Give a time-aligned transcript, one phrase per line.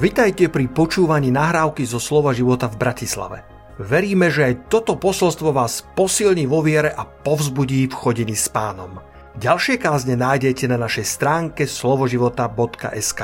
[0.00, 3.44] Vitajte pri počúvaní nahrávky zo Slova života v Bratislave.
[3.76, 8.96] Veríme, že aj toto posolstvo vás posilní vo viere a povzbudí v chodení s pánom.
[9.36, 13.20] Ďalšie kázne nájdete na našej stránke slovoživota.sk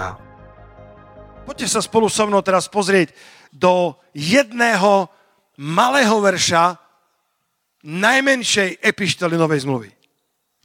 [1.49, 3.17] Poďte sa spolu so mnou teraz pozrieť
[3.57, 5.09] do jedného
[5.57, 6.77] malého verša
[7.89, 9.89] najmenšej epištoly Novej zmluvy.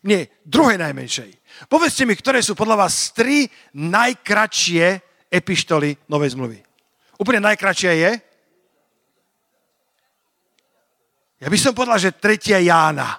[0.03, 1.31] Nie, druhej najmenšej.
[1.71, 3.47] Povedzte mi, ktoré sú podľa vás tri
[3.79, 6.59] najkračšie epištoly Novej zmluvy.
[7.15, 8.11] Úplne najkračšia je?
[11.41, 13.17] Ja by som povedal, že tretia Jána.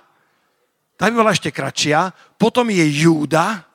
[0.95, 2.15] Tá by bola ešte kratšia.
[2.39, 3.67] Potom je Júda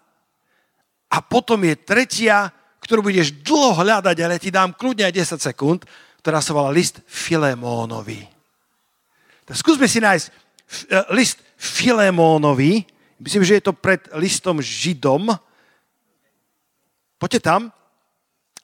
[1.11, 2.47] a potom je tretia,
[2.79, 5.83] ktorú budeš dlho hľadať, ale ti dám kľudne aj 10 sekúnd,
[6.23, 8.23] ktorá sa volá list Filemónovi.
[9.43, 12.87] Tak skúsme si nájsť eh, list Filemónovi.
[13.19, 15.35] Myslím, že je to pred listom Židom.
[17.19, 17.61] Poďte tam.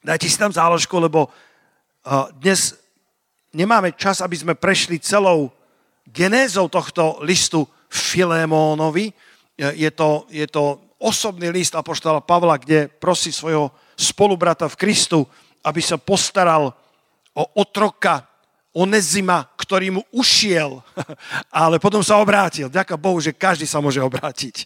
[0.03, 2.75] Dajte si tam záložku, lebo uh, dnes
[3.55, 5.47] nemáme čas, aby sme prešli celou
[6.03, 9.15] genézou tohto listu Filémónovi.
[9.55, 15.23] Je to, je to osobný list apoštola Pavla, kde prosí svojho spolubrata v Kristu,
[15.63, 16.73] aby sa postaral
[17.31, 18.27] o otroka
[18.73, 20.81] Onezima, ktorý mu ušiel,
[21.53, 22.73] ale potom sa obrátil.
[22.73, 24.65] Ďaká Bohu, že každý sa môže obrátiť.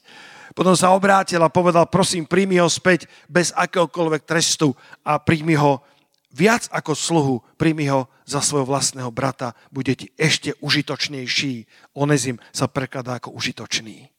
[0.58, 4.74] Potom sa obrátil a povedal, prosím, príjmi ho späť bez akéhokoľvek trestu
[5.06, 5.86] a príjmi ho
[6.34, 11.70] viac ako sluhu, príjmi ho za svojho vlastného brata, bude ti ešte užitočnejší.
[11.94, 14.10] Onezim sa prekladá ako užitočný.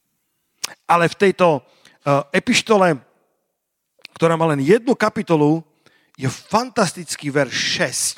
[0.87, 3.03] Ale v tejto uh, epištole,
[4.15, 5.67] ktorá má len jednu kapitolu,
[6.15, 7.55] je fantastický verš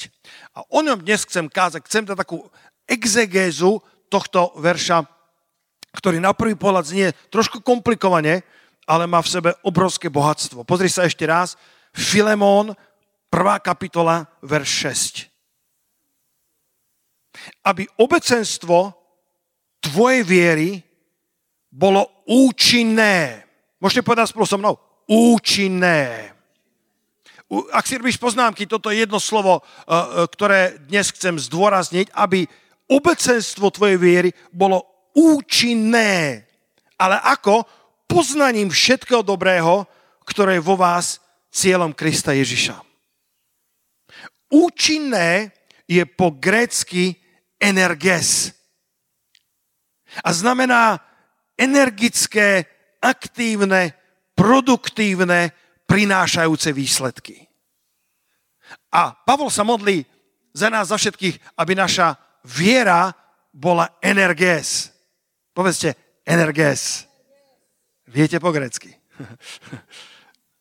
[0.05, 0.61] 6.
[0.61, 2.45] A o ňom dnes chcem kázať, chcem dať takú
[2.85, 3.81] exegézu
[4.13, 5.09] tohto verša
[5.91, 8.43] ktorý na prvý pohľad znie trošku komplikovane,
[8.87, 10.67] ale má v sebe obrovské bohatstvo.
[10.67, 11.55] Pozri sa ešte raz.
[11.95, 12.75] Filemón,
[13.31, 14.71] prvá kapitola, verš
[17.31, 17.67] 6.
[17.67, 18.95] Aby obecenstvo
[19.79, 20.71] tvojej viery
[21.71, 23.47] bolo účinné.
[23.79, 24.75] Môžete povedať spolu so mnou?
[25.07, 26.35] Účinné.
[27.75, 32.47] Ak si robíš poznámky, toto je jedno slovo, eh, eh, ktoré dnes chcem zdôrazniť, aby
[32.91, 36.45] obecenstvo tvojej viery bolo účinné.
[37.01, 37.65] Ale ako?
[38.11, 39.87] Poznaním všetkého dobrého,
[40.27, 42.79] ktoré je vo vás cieľom Krista Ježiša.
[44.51, 45.55] Účinné
[45.87, 47.15] je po grécky
[47.59, 48.51] energes.
[50.27, 50.99] A znamená
[51.55, 52.67] energické,
[52.99, 53.95] aktívne,
[54.35, 55.55] produktívne,
[55.87, 57.47] prinášajúce výsledky.
[58.91, 60.03] A Pavol sa modlí
[60.51, 63.15] za nás, za všetkých, aby naša viera
[63.55, 64.91] bola energes.
[65.51, 67.11] Povedzte energes.
[68.07, 68.95] Viete po grecky.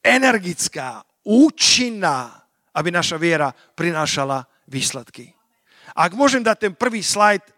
[0.01, 5.33] Energická, účinná, aby naša viera prinášala výsledky.
[5.93, 7.51] Ak môžem dať ten prvý slajd, e,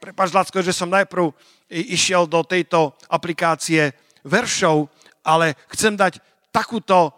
[0.00, 1.32] prepáč Lacko, že som najprv
[1.68, 3.92] išiel do tejto aplikácie
[4.24, 4.88] veršov,
[5.24, 6.20] ale chcem dať
[6.52, 7.12] takúto,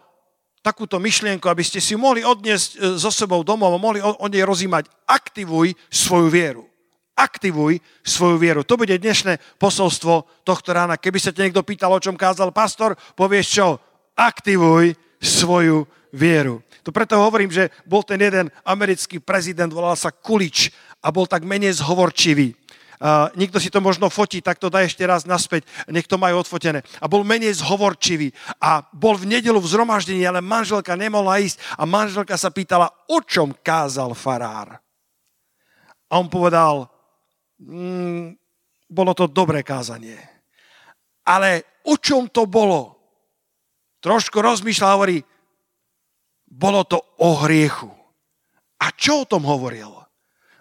[0.59, 4.43] takúto myšlienku, aby ste si mohli odniesť e, so sebou domov a mohli o, nej
[4.43, 4.87] rozímať.
[5.07, 6.68] Aktivuj svoju vieru
[7.19, 8.63] aktivuj svoju vieru.
[8.63, 10.95] To bude dnešné posolstvo tohto rána.
[10.95, 13.67] Keby sa te niekto pýtal, o čom kázal pastor, povieš čo?
[14.15, 15.83] Aktivuj svoju
[16.15, 16.63] vieru.
[16.87, 20.71] To preto hovorím, že bol ten jeden americký prezident, volal sa Kulič
[21.03, 22.55] a bol tak menej zhovorčivý.
[22.99, 26.43] Uh, nikto si to možno fotí, tak to daj ešte raz naspäť, nech to majú
[26.43, 26.83] odfotené.
[26.99, 31.87] A bol menej zhovorčivý a bol v nedelu v zhromaždení, ale manželka nemohla ísť a
[31.87, 34.83] manželka sa pýtala, o čom kázal farár.
[36.11, 36.91] A on povedal,
[37.59, 38.35] mm,
[38.89, 40.17] bolo to dobré kázanie.
[41.27, 42.97] Ale o čom to bolo?
[43.99, 45.19] Trošku rozmýšľal, hovorí,
[46.49, 47.91] bolo to o hriechu.
[48.79, 49.91] A čo o tom hovoril?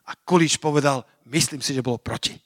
[0.08, 2.34] A Kulič povedal, myslím si, že bolo proti.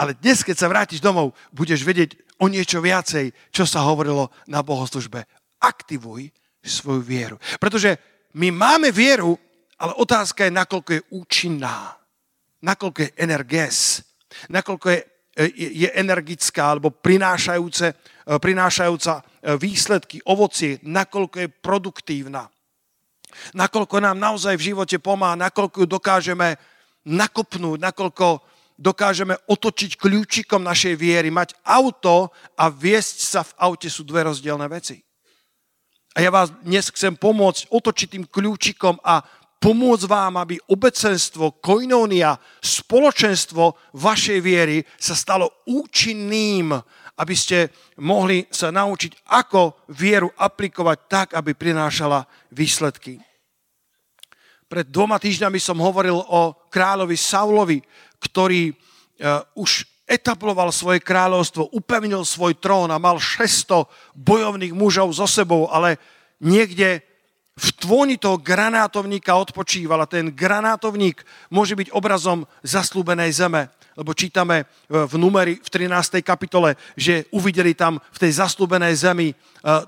[0.00, 4.60] Ale dnes, keď sa vrátiš domov, budeš vedieť o niečo viacej, čo sa hovorilo na
[4.60, 5.24] bohoslužbe.
[5.56, 6.28] Aktivuj
[6.60, 7.36] svoju vieru.
[7.56, 7.96] Pretože
[8.36, 9.40] my máme vieru,
[9.76, 11.96] ale otázka je, nakoľko je účinná,
[12.64, 14.02] nakoľko je energes,
[14.48, 15.00] nakoľko je,
[15.56, 17.92] je energická alebo prinášajúce,
[18.40, 19.20] prinášajúca
[19.60, 22.48] výsledky, ovocie, nakoľko je produktívna.
[23.52, 26.56] Nakoľko nám naozaj v živote pomáha, nakoľko ju dokážeme
[27.04, 28.40] nakopnúť, nakoľko
[28.80, 31.28] dokážeme otočiť kľúčikom našej viery.
[31.28, 35.04] Mať auto a viesť sa v aute sú dve rozdielne veci.
[36.16, 39.20] A ja vás dnes chcem pomôcť otočiť tým kľúčikom a
[39.56, 46.76] pomôcť vám, aby obecenstvo, koinónia, spoločenstvo vašej viery sa stalo účinným
[47.16, 47.72] aby ste
[48.04, 53.16] mohli sa naučiť, ako vieru aplikovať tak, aby prinášala výsledky.
[54.66, 57.78] Pred dvoma týždňami som hovoril o kráľovi Saulovi,
[58.20, 65.26] ktorý uh, už etabloval svoje kráľovstvo, upevnil svoj trón a mal 600 bojovných mužov so
[65.26, 65.98] sebou, ale
[66.38, 67.00] niekde
[67.56, 73.72] v tvoni toho granátovníka odpočíval a ten granátovník môže byť obrazom zaslúbenej zeme.
[73.96, 76.20] Lebo čítame v numeri v 13.
[76.20, 79.34] kapitole, že uvideli tam v tej zaslúbenej zemi e,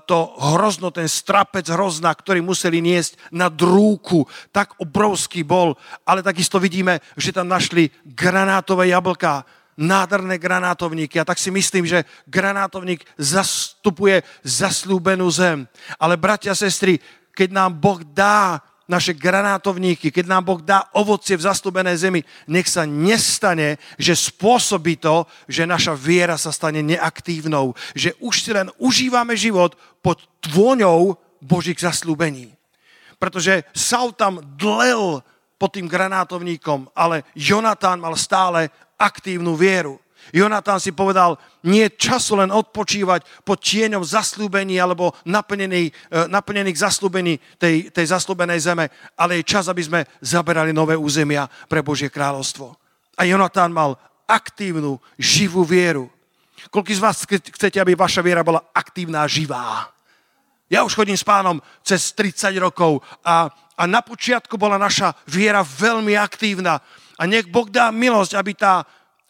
[0.09, 4.25] to hrozno, ten strapec hrozna, ktorý museli niesť na drúku.
[4.49, 5.77] Tak obrovský bol,
[6.09, 9.45] ale takisto vidíme, že tam našli granátové jablká,
[9.79, 11.21] nádherné granátovníky.
[11.21, 15.63] A tak si myslím, že granátovník zastupuje zaslúbenú zem.
[15.95, 16.99] Ale bratia, sestry,
[17.33, 22.65] keď nám Boh dá naše granátovníky, keď nám Boh dá ovocie v zastúbenej zemi, nech
[22.65, 28.73] sa nestane, že spôsobí to, že naša viera sa stane neaktívnou, že už si len
[28.81, 32.49] užívame život pod tvôňou Božích zaslúbení.
[33.21, 35.21] Pretože Saul tam dlel
[35.61, 40.01] pod tým granátovníkom, ale Jonatán mal stále aktívnu vieru.
[40.29, 46.77] Jonatán si povedal, nie je času len odpočívať pod tieňom zaslúbení alebo naplnených, e, naplnených
[46.77, 48.85] zaslúbení tej, tej zaslúbenej zeme,
[49.17, 52.77] ale je čas, aby sme zaberali nové územia pre Božie kráľovstvo.
[53.17, 53.97] A Jonatán mal
[54.29, 56.07] aktívnu, živú vieru.
[56.69, 59.89] Koľko z vás chcete, aby vaša viera bola aktívna a živá?
[60.69, 65.65] Ja už chodím s pánom cez 30 rokov a, a na počiatku bola naša viera
[65.65, 66.77] veľmi aktívna.
[67.17, 68.85] A nech Boh dá milosť, aby tá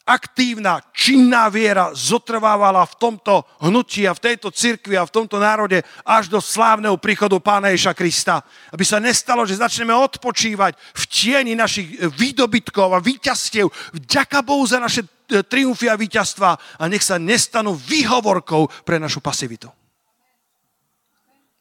[0.10, 5.86] aktívna, činná viera zotrvávala v tomto hnutí a v tejto cirkvi a v tomto národe
[6.02, 8.42] až do slávneho príchodu Pána Ježa Krista.
[8.74, 13.70] Aby sa nestalo, že začneme odpočívať v tieni našich výdobytkov a víťazstiev.
[13.94, 19.22] Vďaka Bohu za naše e, triumfy a víťazstva a nech sa nestanú výhovorkou pre našu
[19.22, 19.70] pasivitu.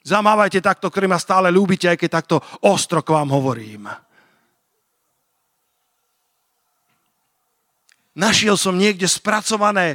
[0.08, 4.07] Zamávajte takto, ktorý ma stále ľúbite, aj keď takto ostro k vám hovorím.
[8.18, 9.94] Našiel som niekde spracované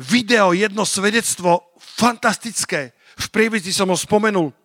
[0.00, 2.96] video, jedno svedectvo, fantastické.
[3.20, 4.56] V prievidzi som ho spomenul.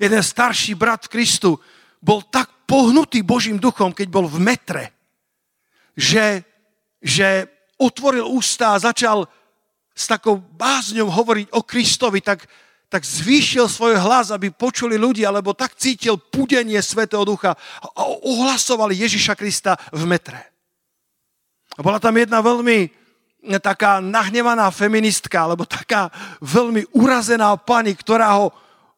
[0.00, 1.60] Jeden starší brat v Kristu
[2.00, 4.84] bol tak pohnutý Božím duchom, keď bol v metre,
[5.92, 6.40] že,
[7.04, 7.44] že
[7.76, 9.28] otvoril ústa a začal
[9.92, 12.48] s takou bázňou hovoriť o Kristovi, tak,
[12.88, 18.96] tak zvýšil svoj hlas, aby počuli ľudia, lebo tak cítil pudenie Svetého Ducha a ohlasovali
[18.96, 20.57] Ježiša Krista v metre.
[21.78, 22.90] A bola tam jedna veľmi
[23.62, 26.10] taká nahnevaná feministka, alebo taká
[26.42, 28.50] veľmi urazená pani, ktorá ho,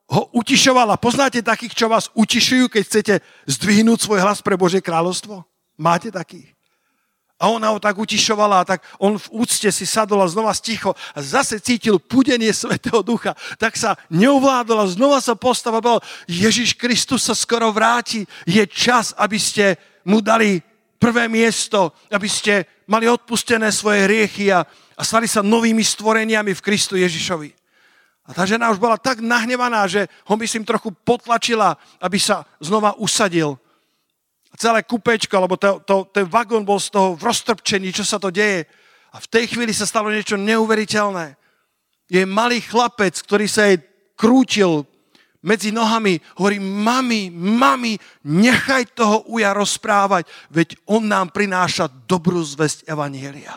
[0.09, 0.97] ho utišovala.
[0.97, 5.45] Poznáte takých, čo vás utišujú, keď chcete zdvihnúť svoj hlas pre Božie kráľovstvo?
[5.77, 6.57] Máte takých?
[7.41, 10.93] A ona ho tak utišovala a tak on v úcte si sadol a znova sticho
[11.17, 13.33] a zase cítil pudenie Svetého Ducha.
[13.57, 16.05] Tak sa neovládol a znova sa postavil.
[16.29, 18.29] Ježiš Kristus sa skoro vráti.
[18.45, 20.61] Je čas, aby ste mu dali
[21.01, 26.61] prvé miesto, aby ste mali odpustené svoje hriechy a, a stali sa novými stvoreniami v
[26.61, 27.57] Kristu Ježišovi.
[28.29, 32.95] A tá žena už bola tak nahnevaná, že ho myslím trochu potlačila, aby sa znova
[33.01, 33.57] usadil.
[34.53, 38.21] A celé kupečko, alebo to, to, ten vagón bol z toho v roztrpčení, čo sa
[38.21, 38.69] to deje.
[39.11, 41.35] A v tej chvíli sa stalo niečo neuveriteľné.
[42.07, 43.83] Je malý chlapec, ktorý sa jej
[44.15, 44.87] krútil
[45.41, 47.97] medzi nohami, hovorí, mami, mami,
[48.29, 53.57] nechaj toho uja rozprávať, veď on nám prináša dobrú zväzť Evanielia.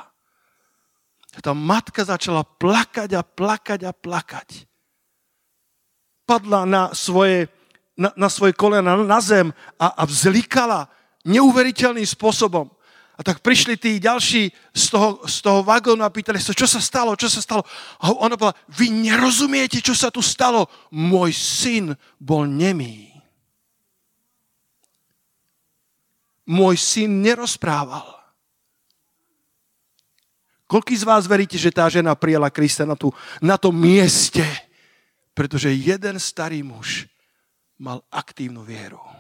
[1.41, 4.69] Tá matka začala plakať a plakať a plakať.
[6.29, 7.49] Padla na svoje,
[7.97, 9.49] na, na svoje kolena, na zem
[9.81, 10.87] a, a vzlikala
[11.25, 12.69] neuveriteľným spôsobom.
[13.13, 16.81] A tak prišli tí ďalší z toho, z toho vagónu a pýtali sa, čo sa
[16.81, 17.61] stalo, čo sa stalo.
[18.01, 20.65] A ona povedala, vy nerozumiete, čo sa tu stalo.
[20.89, 23.13] Môj syn bol nemý.
[26.49, 28.23] Môj syn nerozprával.
[30.65, 34.41] Koľký z vás veríte, že tá žena prijala Krista na, tú, na tom mieste?
[35.37, 37.05] Pretože jeden starý muž
[37.77, 39.12] mal aktívnu vieru.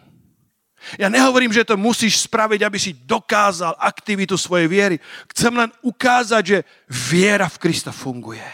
[0.99, 4.95] Ja nehovorím, že to musíš spraviť, aby si dokázal aktivitu svojej viery.
[5.31, 8.45] Chcem len ukázať, že viera v Krista funguje.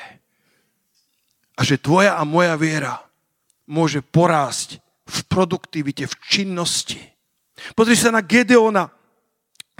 [1.57, 3.03] A že tvoja a moja viera
[3.67, 7.01] môže porásť v produktivite, v činnosti.
[7.73, 8.87] Pozri sa na Gedeona.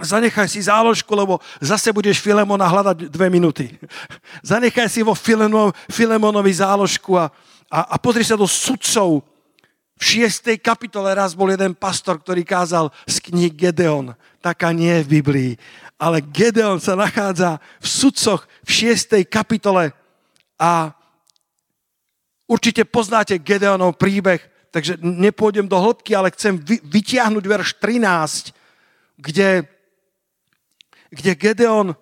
[0.00, 3.68] Zanechaj si záložku, lebo zase budeš Filemona hľadať dve minúty.
[4.40, 7.28] Zanechaj si vo Filemonovi záložku a,
[7.68, 9.20] a, a pozri sa do sudcov,
[10.00, 14.16] v šiestej kapitole raz bol jeden pastor, ktorý kázal z knih Gedeon.
[14.40, 15.52] Taká nie je v Biblii.
[16.00, 19.20] ale Gedeon sa nachádza v sudcoch v 6.
[19.28, 19.92] kapitole
[20.56, 20.96] a
[22.48, 24.40] určite poznáte Gedeonov príbeh,
[24.72, 28.56] takže nepôjdem do hĺbky, ale chcem vytiahnuť verš 13,
[29.20, 29.68] kde,
[31.12, 31.92] kde Gedeon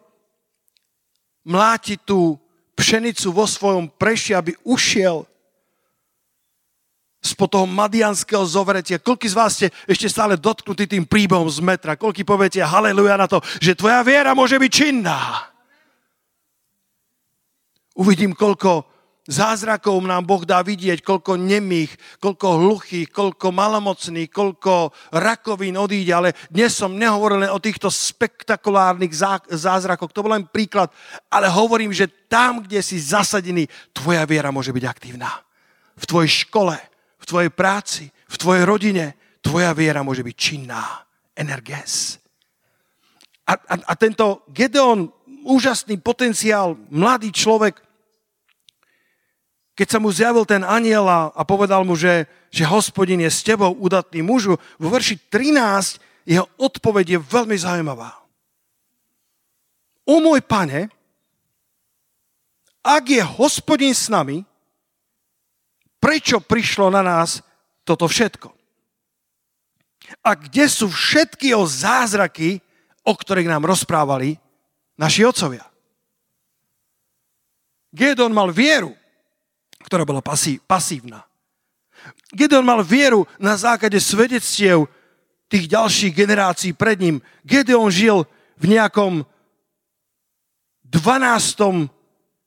[1.42, 2.38] mláti tú
[2.78, 5.26] pšenicu vo svojom preši, aby ušiel
[7.28, 8.96] spod toho madianského zovretia.
[8.96, 12.00] Koľko z vás ste ešte stále dotknutí tým príbehom z metra?
[12.00, 15.48] Koľko poviete haleluja na to, že tvoja viera môže byť činná?
[17.98, 18.86] Uvidím, koľko
[19.28, 26.32] zázrakov nám Boh dá vidieť, koľko nemých, koľko hluchých, koľko malomocných, koľko rakovín odíde, ale
[26.48, 29.12] dnes som nehovoril len o týchto spektakulárnych
[29.52, 30.88] zázrakoch, to bol len príklad,
[31.28, 35.28] ale hovorím, že tam, kde si zasadený, tvoja viera môže byť aktívna.
[35.98, 36.78] V tvojej škole,
[37.28, 39.12] tvojej práci, v tvojej rodine,
[39.44, 41.04] tvoja viera môže byť činná.
[41.38, 42.18] Energes.
[43.46, 45.06] A, a, a tento Gedeon,
[45.46, 47.78] úžasný potenciál, mladý človek,
[49.78, 53.70] keď sa mu zjavil ten aniel a, povedal mu, že, že hospodin je s tebou,
[53.78, 58.10] udatný mužu, vo verši 13 jeho odpoveď je veľmi zaujímavá.
[60.08, 60.90] O môj pane,
[62.82, 64.47] ak je hospodin s nami,
[65.98, 67.42] prečo prišlo na nás
[67.82, 68.48] toto všetko?
[70.24, 72.64] A kde sú všetky o zázraky,
[73.04, 74.40] o ktorých nám rozprávali
[74.96, 75.66] naši otcovia?
[77.92, 78.96] Gedon mal vieru,
[79.84, 81.28] ktorá bola pasí, pasívna.
[82.32, 84.86] Gedeon mal vieru na základe svedectiev
[85.48, 87.16] tých ďalších generácií pred ním.
[87.40, 88.28] Gedeon žil
[88.60, 89.24] v nejakom
[90.84, 91.88] 12.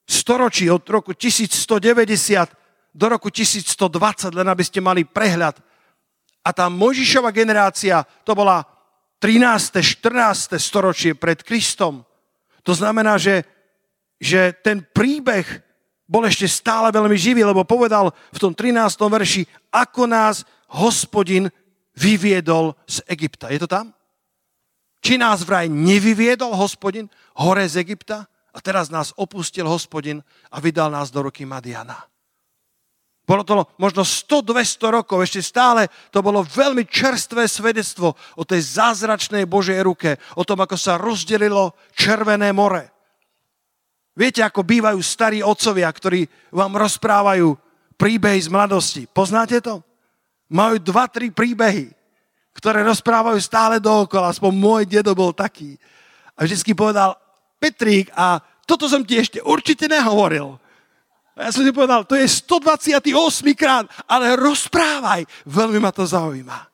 [0.06, 2.61] storočí od roku 1190
[2.92, 5.60] do roku 1120, len aby ste mali prehľad.
[6.44, 8.68] A tá Mojžišova generácia, to bola
[9.24, 9.80] 13.
[9.80, 10.58] 14.
[10.58, 12.04] storočie pred Kristom.
[12.66, 13.46] To znamená, že,
[14.18, 15.46] že ten príbeh
[16.10, 18.76] bol ešte stále veľmi živý, lebo povedal v tom 13.
[19.00, 21.48] verši, ako nás hospodin
[21.96, 23.48] vyviedol z Egypta.
[23.48, 23.96] Je to tam?
[25.02, 27.08] Či nás vraj nevyviedol hospodin
[27.40, 30.20] hore z Egypta a teraz nás opustil hospodin
[30.52, 32.11] a vydal nás do ruky Madiana.
[33.22, 39.46] Bolo to možno 100-200 rokov, ešte stále to bolo veľmi čerstvé svedectvo o tej zázračnej
[39.46, 42.90] Božej ruke, o tom, ako sa rozdelilo Červené more.
[44.12, 47.56] Viete, ako bývajú starí otcovia, ktorí vám rozprávajú
[47.96, 49.02] príbehy z mladosti.
[49.08, 49.80] Poznáte to?
[50.52, 51.88] Majú dva, tri príbehy,
[52.52, 54.36] ktoré rozprávajú stále dookola.
[54.36, 55.80] Aspoň môj dedo bol taký.
[56.36, 57.16] A vždycky povedal,
[57.62, 60.61] Petrík, a toto som ti ešte určite nehovoril.
[61.36, 63.08] A ja som si povedal, to je 128
[63.56, 65.24] krát, ale rozprávaj.
[65.48, 66.72] Veľmi ma to zaujíma.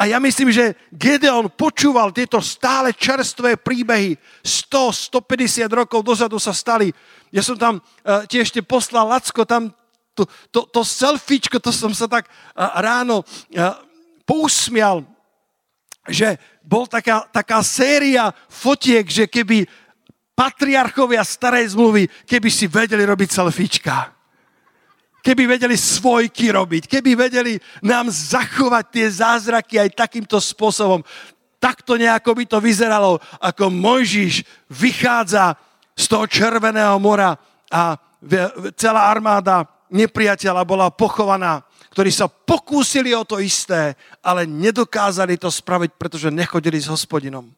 [0.00, 4.16] A ja myslím, že Gedeon počúval tieto stále čerstvé príbehy.
[4.40, 6.88] 100, 150 rokov dozadu sa stali.
[7.28, 9.68] Ja som tam uh, ti ešte poslal Lacko, tam
[10.16, 13.76] to, to, to selfiečko, to som sa tak uh, ráno uh,
[14.24, 15.04] pousmial,
[16.08, 19.68] že bol taká, taká séria fotiek, že keby
[20.34, 24.16] patriarchovia starej zmluvy, keby si vedeli robiť selfiečka.
[25.20, 31.04] Keby vedeli svojky robiť, keby vedeli nám zachovať tie zázraky aj takýmto spôsobom.
[31.60, 35.60] Takto nejako by to vyzeralo, ako Mojžiš vychádza
[35.92, 37.36] z toho Červeného mora
[37.68, 38.00] a
[38.80, 41.60] celá armáda nepriateľa bola pochovaná,
[41.92, 43.92] ktorí sa pokúsili o to isté,
[44.24, 47.52] ale nedokázali to spraviť, pretože nechodili s hospodinom.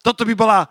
[0.00, 0.64] Toto by bola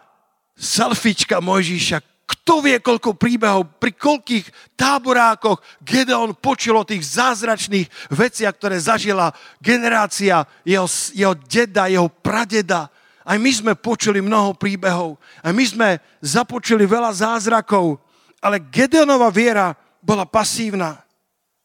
[0.57, 2.01] selfiečka Mojžíša.
[2.29, 9.33] Kto vie, koľko príbehov, pri koľkých táborákoch Gedeon počul o tých zázračných veciach, ktoré zažila
[9.57, 12.89] generácia jeho, jeho deda, jeho pradeda.
[13.25, 15.17] Aj my sme počuli mnoho príbehov.
[15.41, 15.89] Aj my sme
[16.21, 17.97] započuli veľa zázrakov.
[18.45, 21.01] Ale Gedeonova viera bola pasívna.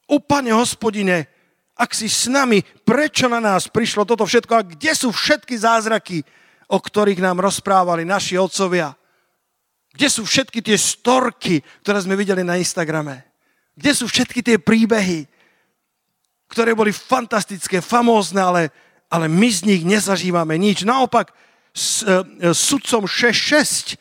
[0.08, 1.28] O Pane hospodine,
[1.76, 6.24] ak si s nami, prečo na nás prišlo toto všetko a kde sú všetky zázraky,
[6.68, 8.94] o ktorých nám rozprávali naši otcovia?
[9.94, 13.22] Kde sú všetky tie storky, ktoré sme videli na Instagrame?
[13.78, 15.26] Kde sú všetky tie príbehy,
[16.50, 18.62] ktoré boli fantastické, famózne, ale,
[19.10, 20.82] ale my z nich nezažívame nič.
[20.82, 21.30] Naopak,
[21.74, 23.98] s, e, sudcom 6.6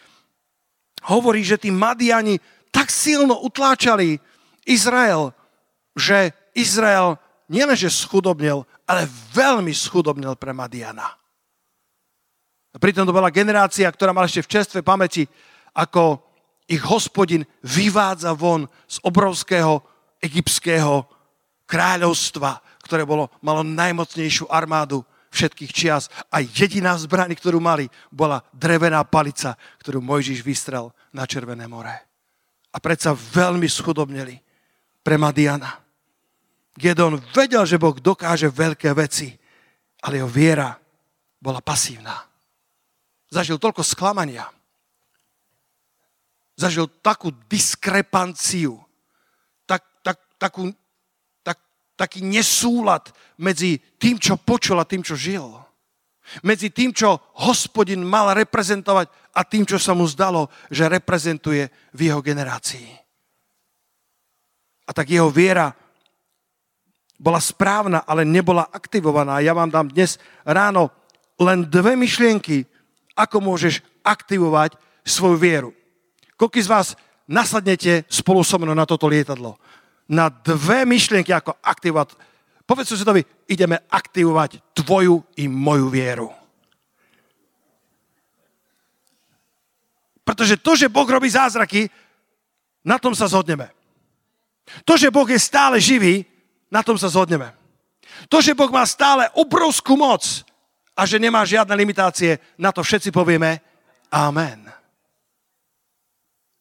[1.10, 2.38] hovorí, že tí Madiani
[2.70, 4.18] tak silno utláčali
[4.66, 5.34] Izrael,
[5.98, 7.18] že Izrael
[7.50, 11.23] nielenže schudobnil, ale veľmi schudobnil pre Madiana.
[12.74, 15.30] A pritom to bola generácia, ktorá mala ešte v čerstve pamäti,
[15.78, 16.22] ako
[16.66, 19.84] ich hospodin vyvádza von z obrovského
[20.24, 21.06] egyptského
[21.70, 29.02] kráľovstva, ktoré bolo, malo najmocnejšiu armádu všetkých čias a jediná zbraň, ktorú mali, bola drevená
[29.06, 31.94] palica, ktorú Mojžiš vystrel na Červené more.
[32.74, 34.38] A predsa veľmi schudobneli
[35.02, 35.82] pre Madiana.
[36.74, 39.30] Gedon vedel, že Boh dokáže veľké veci,
[40.06, 40.74] ale jeho viera
[41.38, 42.33] bola pasívna.
[43.34, 44.46] Zažil toľko sklamania.
[46.54, 48.78] Zažil takú diskrepanciu,
[49.66, 50.70] tak, tak, takú
[51.94, 55.46] taký nesúlad medzi tým, čo počul a tým, čo žil.
[56.42, 62.00] Medzi tým, čo hospodin mal reprezentovať a tým, čo sa mu zdalo, že reprezentuje v
[62.10, 62.88] jeho generácii.
[64.88, 65.72] A tak jeho viera
[67.20, 69.40] bola správna, ale nebola aktivovaná.
[69.40, 70.92] Ja vám dám dnes ráno
[71.40, 72.68] len dve myšlienky,
[73.14, 75.70] ako môžeš aktivovať svoju vieru.
[76.38, 76.88] Koľko z vás
[77.30, 79.58] nasadnete spolu so mnou na toto lietadlo?
[80.10, 82.16] na dve myšlienky, ako aktivovať.
[82.64, 86.30] Povedz susedovi, ideme aktivovať tvoju i moju vieru.
[90.24, 91.92] Pretože to, že Boh robí zázraky,
[92.84, 93.68] na tom sa zhodneme.
[94.88, 96.24] To, že Boh je stále živý,
[96.72, 97.52] na tom sa zhodneme.
[98.32, 100.24] To, že Boh má stále obrovskú moc
[100.94, 103.62] a že nemá žiadne limitácie, na to všetci povieme
[104.14, 104.70] Amen.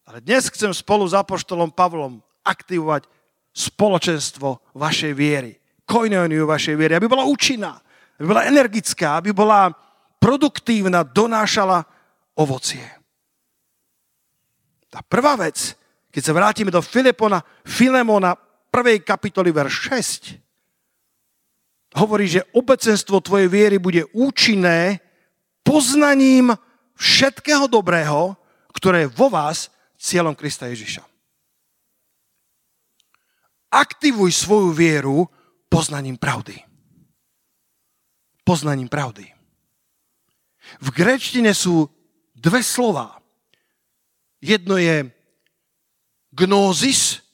[0.08, 3.04] Ale dnes chcem spolu s Apoštolom Pavlom aktivovať
[3.52, 5.52] spoločenstvo vašej viery,
[5.84, 7.76] koinoniu vašej viery, aby bola účinná,
[8.16, 9.68] aby bola energická, aby bola
[10.16, 11.84] produktívna, donášala
[12.40, 12.84] ovocie.
[14.88, 15.76] Tá prvá vec,
[16.08, 18.32] keď sa vrátime do Filipona, Filemona
[18.72, 19.04] 1.
[19.04, 20.40] kapitoly, verš 6,
[21.96, 25.00] hovorí, že obecenstvo tvojej viery bude účinné
[25.62, 26.52] poznaním
[26.96, 28.36] všetkého dobrého,
[28.72, 29.68] ktoré je vo vás
[30.00, 31.12] cieľom Krista Ježiša
[33.72, 35.24] aktivuj svoju vieru
[35.72, 36.60] poznaním pravdy.
[38.44, 39.32] Poznaním pravdy.
[40.84, 41.88] V grečtine sú
[42.36, 43.16] dve slova.
[44.44, 45.08] Jedno je
[46.36, 47.24] gnózis,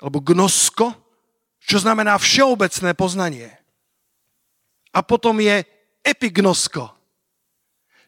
[0.00, 0.96] alebo gnosko,
[1.60, 3.50] čo znamená všeobecné poznanie.
[4.96, 5.60] A potom je
[6.00, 6.88] epignosko,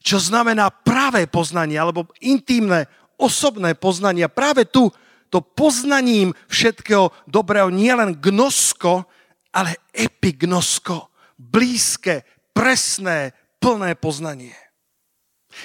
[0.00, 2.88] čo znamená práve poznanie, alebo intimné,
[3.20, 4.24] osobné poznanie.
[4.32, 4.88] Práve tu
[5.28, 9.04] to poznaním všetkého dobrého nie len gnosko,
[9.52, 11.12] ale epignosko.
[11.36, 12.24] Blízke,
[12.56, 14.56] presné, plné poznanie.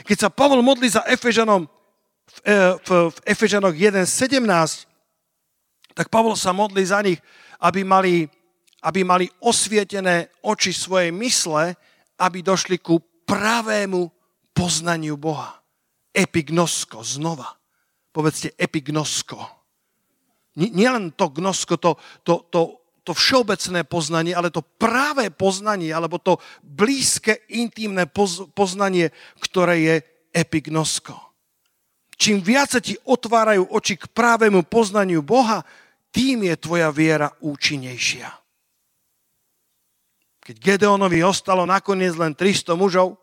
[0.03, 4.89] Keď sa Pavol modlí za Efežanom v, e, v, v Efežanoch 1.17,
[5.93, 7.21] tak Pavol sa modlí za nich,
[7.62, 8.27] aby mali,
[8.83, 11.75] aby mali osvietené oči svojej mysle,
[12.19, 14.11] aby došli ku pravému
[14.51, 15.63] poznaniu Boha.
[16.13, 17.63] Epignosko, znova
[18.13, 19.41] povedzte epignosko.
[20.93, 22.61] len to gnosko, to, to, to,
[23.01, 28.05] to všeobecné poznanie, ale to práve poznanie, alebo to blízke, intimné
[28.53, 29.09] poznanie,
[29.41, 29.95] ktoré je
[30.29, 31.17] epignosko.
[32.13, 35.65] Čím viac ti otvárajú oči k právemu poznaniu Boha,
[36.13, 38.42] tým je tvoja viera účinnejšia.
[40.43, 43.15] Keď Gedeonovi ostalo nakoniec len 300 mužov,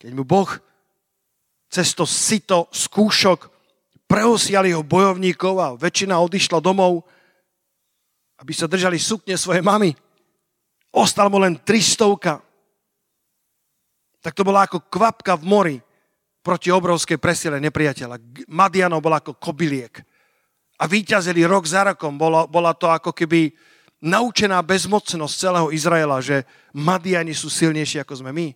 [0.00, 0.48] keď mu Boh
[1.68, 3.52] cez to sito skúšok
[4.08, 7.04] preosiali ho bojovníkov a väčšina odišla domov,
[8.40, 9.92] aby sa držali sukne svojej mamy.
[10.96, 12.40] Ostal mu len 300.
[14.24, 15.76] Tak to bola ako kvapka v mori
[16.40, 18.48] proti obrovskej presile nepriateľa.
[18.48, 20.00] Madianov bola ako kobyliek.
[20.76, 22.16] A vyťazili rok za rokom.
[22.16, 23.50] Bola, bola to ako keby
[24.00, 26.44] naučená bezmocnosť celého Izraela, že
[26.76, 28.48] Madiani sú silnejší ako sme my.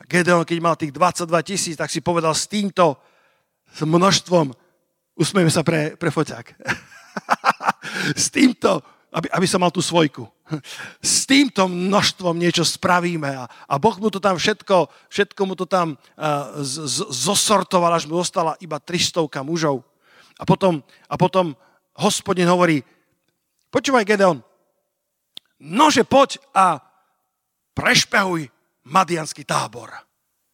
[0.00, 2.96] A Gedeon, keď mal tých 22 tisíc, tak si povedal s týmto
[3.70, 4.50] s množstvom,
[5.14, 6.46] usmejme sa pre, pre foťák,
[8.22, 8.82] s týmto,
[9.14, 10.26] aby, aby som mal tú svojku,
[11.04, 15.66] s týmto množstvom niečo spravíme a, a Boh mu to tam všetko, všetko mu to
[15.70, 19.86] tam uh, z, z, zosortoval, až mu ostala iba 300 mužov.
[20.40, 21.52] A potom, a potom
[21.94, 22.80] hospodin hovorí,
[23.70, 24.42] počúvaj Gedeon,
[25.62, 26.82] nože poď a
[27.72, 28.50] prešpehuj
[28.86, 29.94] madianský tábor.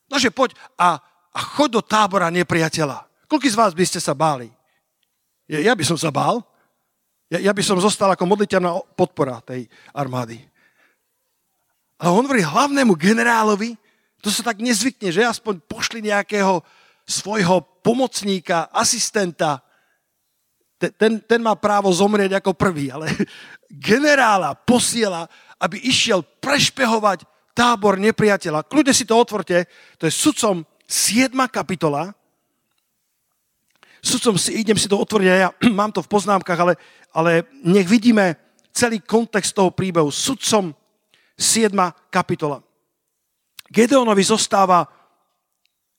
[0.06, 1.00] Nože poď a,
[1.32, 3.02] a chod do tábora nepriateľa.
[3.26, 4.46] Koľko z vás by ste sa báli?
[5.50, 6.42] Ja, ja by som sa bál.
[7.26, 10.38] Ja, ja by som zostal ako modliteľná podpora tej armády.
[11.98, 13.74] A on hovorí hlavnému generálovi,
[14.22, 16.62] to sa tak nezvykne, že aspoň pošli nejakého
[17.06, 19.62] svojho pomocníka, asistenta.
[20.76, 23.08] Ten, ten má právo zomrieť ako prvý, ale
[23.72, 25.24] generála posiela,
[25.56, 27.24] aby išiel prešpehovať
[27.56, 28.68] tábor nepriateľa.
[28.68, 29.64] Kľudne si to otvorte,
[29.96, 31.32] to je sudcom 7.
[31.48, 32.12] kapitola.
[34.04, 36.74] Sudcom si, idem si to otvoriť ja mám to v poznámkach, ale,
[37.16, 38.36] ale nech vidíme
[38.76, 40.12] celý kontext toho príbehu.
[40.12, 40.76] Sudcom
[41.40, 41.72] 7.
[42.12, 42.60] kapitola.
[43.72, 44.86] Gedeonovi zostáva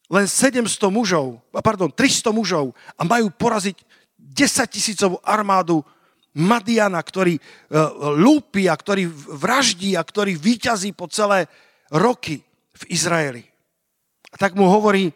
[0.07, 3.75] len 700 mužov, pardon, 300 mužov a majú poraziť
[4.27, 5.83] 10 tisícovú armádu
[6.37, 11.49] Madiana, ktorý uh, lúpi a ktorý vraždí a ktorý výťazí po celé
[11.89, 12.45] roky
[12.77, 13.43] v Izraeli.
[14.29, 15.09] A tak mu hovorí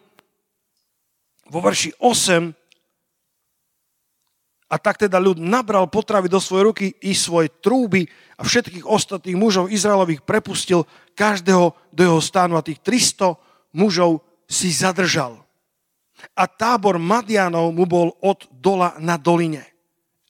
[1.52, 2.56] vo verši 8,
[4.72, 8.08] a tak teda ľud nabral potravy do svojej ruky i svoje trúby
[8.40, 13.36] a všetkých ostatných mužov Izraelových prepustil každého do jeho stánu a tých 300
[13.76, 15.44] mužov si zadržal.
[16.38, 19.66] A tábor Madianov mu bol od dola na doline.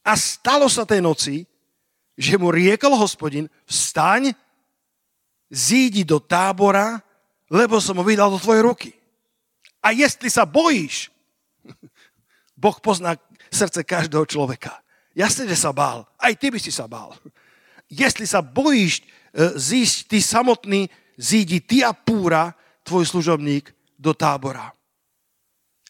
[0.02, 1.46] A stalo sa tej noci,
[2.18, 4.34] že mu riekol hospodin, vstaň,
[5.52, 7.02] zídi do tábora,
[7.52, 8.92] lebo som ho vydal do tvojej ruky.
[9.82, 11.10] A jestli sa bojíš,
[12.62, 13.18] Boh pozná
[13.52, 14.80] srdce každého človeka.
[15.12, 16.08] Jasne, že sa bál.
[16.16, 17.12] Aj ty by si sa bál.
[17.92, 19.04] Jestli sa bojíš e,
[19.60, 20.88] zísť ty samotný,
[21.20, 22.56] zídi ty a púra,
[22.88, 24.72] tvoj služobník, do tábora.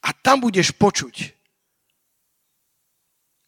[0.02, 1.16] A tam budeš počuť,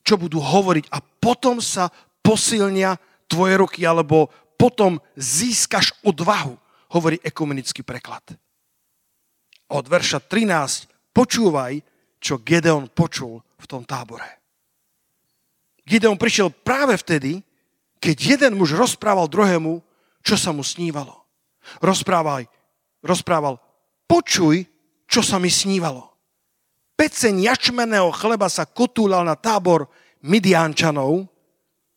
[0.04, 1.90] čo budú hovoriť a potom sa
[2.22, 6.54] posilnia tvoje ruky, alebo potom získaš odvahu,
[6.94, 8.24] hovorí ekumenický preklad.
[9.74, 11.82] Od verša 13 počúvaj,
[12.22, 14.44] čo Gedeon počul v tom tábore.
[15.84, 17.44] Gideon prišiel práve vtedy,
[18.00, 19.84] keď jeden muž rozprával druhému,
[20.24, 21.24] čo sa mu snívalo.
[21.84, 22.48] Rozprával,
[23.04, 23.60] rozprával,
[24.08, 24.64] počuj,
[25.08, 26.13] čo sa mi snívalo.
[27.04, 29.92] Peceň jačmeného chleba sa kotúlal na tábor
[30.24, 31.28] Midiančanov,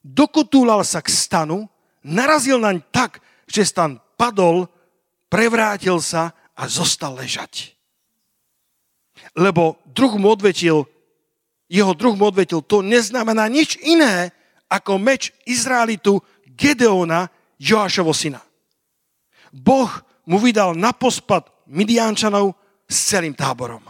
[0.03, 1.71] dokotúlal sa k stanu,
[2.03, 4.67] narazil naň tak, že stan padol,
[5.31, 7.79] prevrátil sa a zostal ležať.
[9.39, 10.91] Lebo druh mu odvetil,
[11.71, 14.35] jeho druh mu odvetil, to neznamená nič iné
[14.67, 16.19] ako meč Izraelitu
[16.51, 17.31] Gedeona,
[17.63, 18.43] Joášovo syna.
[19.55, 22.59] Boh mu vydal na pospad Midiančanov
[22.91, 23.87] s celým táborom.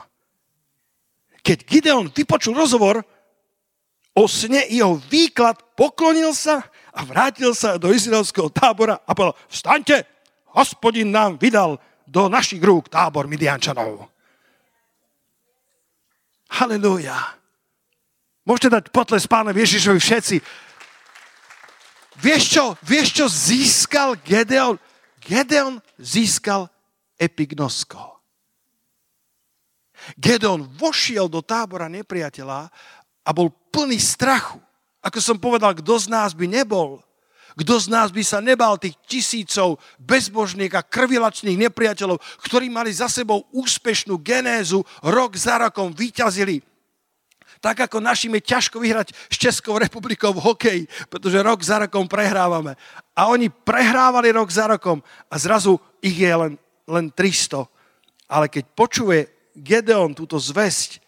[1.47, 3.07] Keď Gideon vypočul rozhovor
[4.19, 10.03] o sne jeho výklad, poklonil sa a vrátil sa do izraelského tábora a povedal, vstaňte,
[10.59, 14.11] hospodin nám vydal do našich rúk tábor Midiančanov.
[16.51, 17.15] Halelúja.
[18.43, 20.37] Môžete dať potles pánovi Ježišovi všetci.
[22.27, 24.83] Vieš čo, vieš čo získal Gedeon?
[25.23, 26.67] Gedeon získal
[27.19, 28.16] epignosko.
[30.15, 32.71] Gedeon vošiel do tábora nepriateľa
[33.27, 34.63] a bol plný strachu.
[35.03, 37.03] Ako som povedal, kto z nás by nebol?
[37.57, 43.09] Kto z nás by sa nebal tých tisícov bezbožných a krvilačných nepriateľov, ktorí mali za
[43.09, 46.61] sebou úspešnú genézu, rok za rokom vyťazili
[47.61, 52.07] tak ako našim je ťažko vyhrať s Českou republikou v hokeji, pretože rok za rokom
[52.07, 52.77] prehrávame.
[53.17, 56.55] A oni prehrávali rok za rokom a zrazu ich je len,
[56.87, 57.67] len 300.
[58.29, 61.01] Ale keď počuje Gedeon túto zväzť,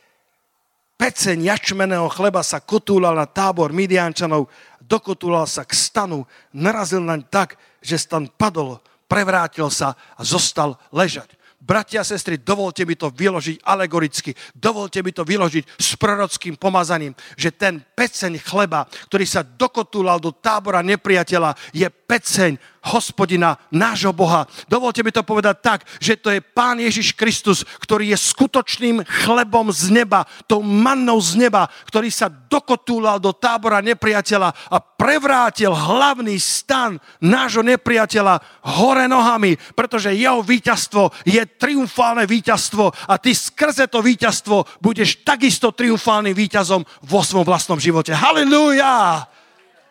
[0.96, 4.48] peceň jačmeného chleba sa kotúlal na tábor Midiančanov,
[4.80, 6.24] dokotúlal sa k stanu,
[6.56, 11.38] narazil naň tak, že stan padol, prevrátil sa a zostal ležať.
[11.58, 17.12] Bratia a sestry, dovolte mi to vyložiť alegoricky, dovolte mi to vyložiť s prorockým pomazaním,
[17.34, 22.56] že ten peceň chleba, ktorý sa dokotúlal do tábora nepriateľa, je peceň
[22.88, 24.48] hospodina, nášho Boha.
[24.64, 29.68] Dovolte mi to povedať tak, že to je Pán Ježiš Kristus, ktorý je skutočným chlebom
[29.68, 36.40] z neba, tou mannou z neba, ktorý sa dokotúlal do tábora nepriateľa a prevrátil hlavný
[36.40, 38.40] stan nášho nepriateľa
[38.80, 45.70] hore nohami, pretože jeho víťazstvo je triumfálne víťazstvo a ty skrze to víťazstvo budeš takisto
[45.76, 48.16] triumfálnym víťazom vo svojom vlastnom živote.
[48.16, 49.28] Halilúja!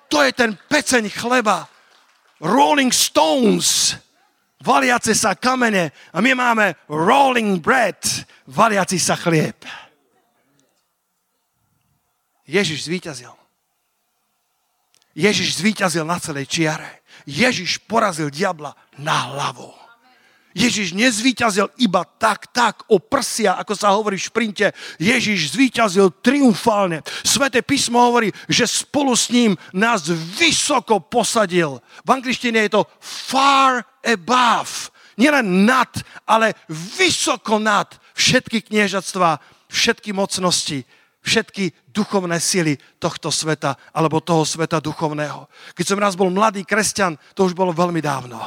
[0.08, 1.68] To je ten peceň chleba.
[2.40, 3.98] Rolling Stones,
[4.62, 7.98] valiace sa kamene a my máme rolling bread,
[8.46, 9.58] valiaci sa chlieb.
[12.48, 13.34] Ježiš zvíťazil.
[15.18, 17.04] Ježiš zvíťazil na celej čiare.
[17.28, 19.87] Ježiš porazil diabla na hlavu.
[20.58, 24.66] Ježiš nezvíťazil iba tak, tak o prsia, ako sa hovorí v šprinte.
[24.98, 27.06] Ježiš zvíťazil triumfálne.
[27.22, 31.78] Sveté písmo hovorí, že spolu s ním nás vysoko posadil.
[32.02, 34.90] V angličtine je to far above.
[35.14, 35.94] Nielen nad,
[36.26, 36.58] ale
[36.98, 39.38] vysoko nad všetky kniežatstva,
[39.70, 40.82] všetky mocnosti,
[41.22, 45.46] všetky duchovné sily tohto sveta, alebo toho sveta duchovného.
[45.78, 48.42] Keď som raz bol mladý kresťan, to už bolo veľmi dávno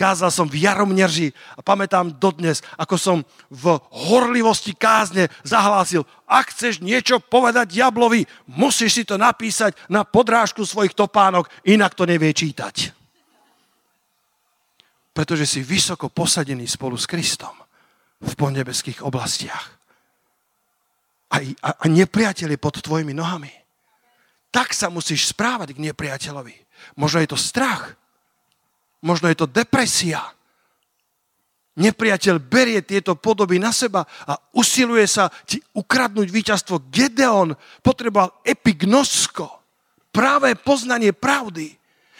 [0.00, 3.16] Kázal som v Jaromnerži a pamätám dodnes, ako som
[3.52, 3.76] v
[4.08, 10.96] horlivosti kázne zahlásil, ak chceš niečo povedať diablovi, musíš si to napísať na podrážku svojich
[10.96, 12.96] topánok, inak to nevie čítať.
[15.12, 17.52] pretože si vysoko posadený spolu s Kristom
[18.24, 19.76] v podnebeských oblastiach.
[21.28, 23.52] A, a, a nepriateľ pod tvojimi nohami.
[24.48, 26.56] Tak sa musíš správať k nepriateľovi.
[26.96, 27.99] Možno je to strach.
[29.00, 30.20] Možno je to depresia.
[31.80, 36.92] Nepriateľ berie tieto podoby na seba a usiluje sa ti ukradnúť víťazstvo.
[36.92, 39.48] Gedeon potreboval epignosko,
[40.12, 41.72] práve poznanie pravdy,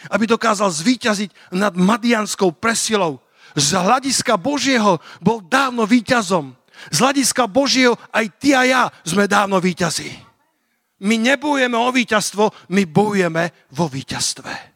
[0.09, 3.21] aby dokázal zvíťaziť nad madianskou presilou.
[3.53, 6.57] Z hľadiska Božieho bol dávno víťazom.
[6.89, 10.09] Z hľadiska Božieho aj ty a ja sme dávno víťazi.
[11.05, 14.70] My nebojujeme o víťazstvo, my bojujeme vo víťazstve.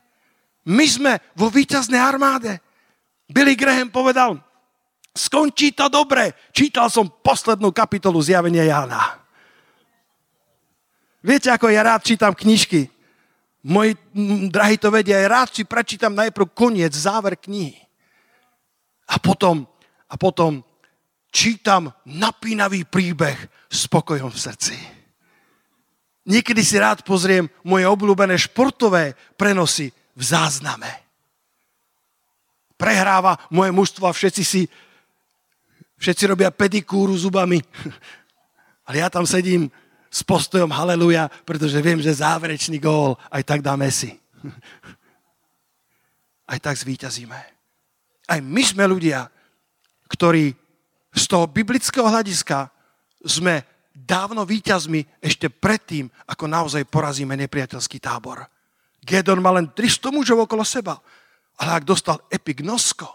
[0.65, 2.57] My sme vo víťaznej armáde.
[3.29, 4.41] Billy Graham povedal,
[5.13, 6.33] skončí to dobre.
[6.49, 9.21] Čítal som poslednú kapitolu zjavenia Jána.
[11.25, 12.89] Viete, ako ja rád čítam knižky.
[13.65, 13.97] Moji
[14.53, 17.81] drahí to vedia, ja rád si prečítam najprv koniec, záver knihy.
[19.09, 19.65] A potom,
[20.05, 20.61] a potom
[21.33, 24.77] čítam napínavý príbeh s pokojom v srdci.
[26.29, 30.91] Niekedy si rád pozriem moje obľúbené športové prenosy v zázname.
[32.75, 34.67] Prehráva moje mužstvo a všetci si
[35.99, 37.59] všetci robia pedikúru zubami.
[38.87, 39.71] Ale ja tam sedím
[40.11, 44.15] s postojom haleluja, pretože viem, že záverečný gól aj tak dá Messi.
[46.51, 47.39] Aj tak zvíťazíme.
[48.29, 49.25] Aj my sme ľudia,
[50.13, 50.53] ktorí
[51.09, 52.69] z toho biblického hľadiska
[53.25, 58.45] sme dávno víťazmi ešte predtým, ako naozaj porazíme nepriateľský tábor.
[59.05, 60.97] Gedon mal len 300 mužov okolo seba,
[61.61, 63.05] ale ak dostal epignosko,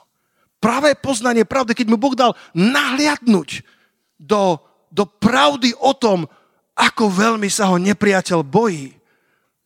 [0.63, 3.67] pravé poznanie pravdy, keď mu Boh dal nahliadnúť
[4.15, 4.63] do,
[4.95, 6.31] do pravdy o tom,
[6.79, 8.95] ako veľmi sa ho nepriateľ bojí,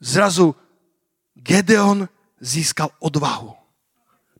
[0.00, 0.56] zrazu
[1.36, 2.08] Gedeon
[2.40, 3.52] získal odvahu.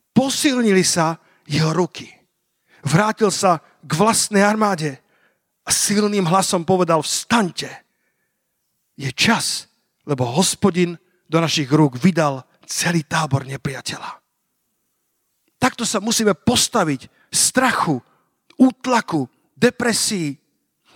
[0.09, 2.09] Posilnili sa jeho ruky.
[2.81, 4.97] Vrátil sa k vlastnej armáde
[5.65, 7.69] a silným hlasom povedal, vstaňte.
[8.95, 9.67] Je čas,
[10.07, 14.21] lebo hospodin do našich rúk vydal celý tábor nepriateľa.
[15.57, 17.97] Takto sa musíme postaviť strachu,
[18.59, 19.25] útlaku,
[19.57, 20.37] depresii,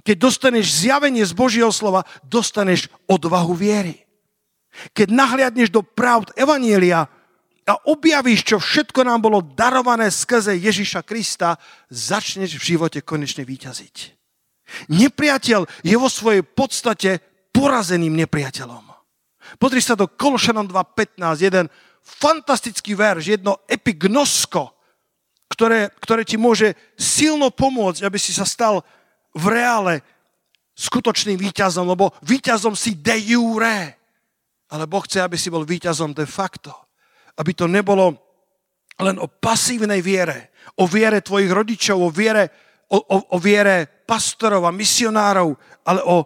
[0.04, 4.06] keď dostaneš zjavenie z Božieho slova, dostaneš odvahu viery.
[4.94, 7.10] Keď nahliadneš do pravd Evanielia
[7.66, 11.58] a objavíš, čo všetko nám bolo darované skrze Ježiša Krista,
[11.90, 13.96] začneš v živote konečne vyťaziť.
[14.94, 17.18] Nepriateľ je vo svojej podstate
[17.50, 18.89] porazeným nepriateľom.
[19.58, 21.66] Pozri sa do Kološanom 2.15, jeden
[22.04, 24.74] fantastický verš, jedno epignosko,
[25.50, 28.86] ktoré, ktoré ti môže silno pomôcť, aby si sa stal
[29.34, 29.94] v reále
[30.78, 33.98] skutočným víťazom, lebo víťazom si de jure.
[34.70, 36.72] Ale Boh chce, aby si bol víťazom de facto.
[37.36, 38.16] Aby to nebolo
[39.00, 42.52] len o pasívnej viere, o viere tvojich rodičov, o viere,
[42.92, 45.56] o, o, o viere pastorov a misionárov,
[45.88, 46.18] ale o,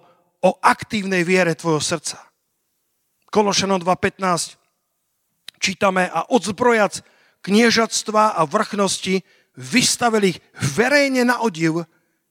[0.41, 2.32] o aktívnej viere tvojho srdca.
[3.33, 4.61] Kološanom 2.15
[5.57, 7.01] čítame a odzbrojac
[7.41, 9.25] kniežatstva a vrchnosti
[9.57, 10.39] vystavili ich
[10.77, 11.81] verejne na odiv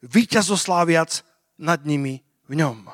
[0.06, 1.26] víťazosláviac
[1.58, 2.86] nad nimi v ňom.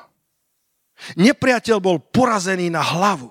[1.21, 3.29] Nepriateľ bol porazený na hlavu.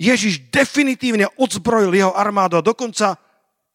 [0.00, 3.20] Ježiš definitívne odzbrojil jeho armádu a dokonca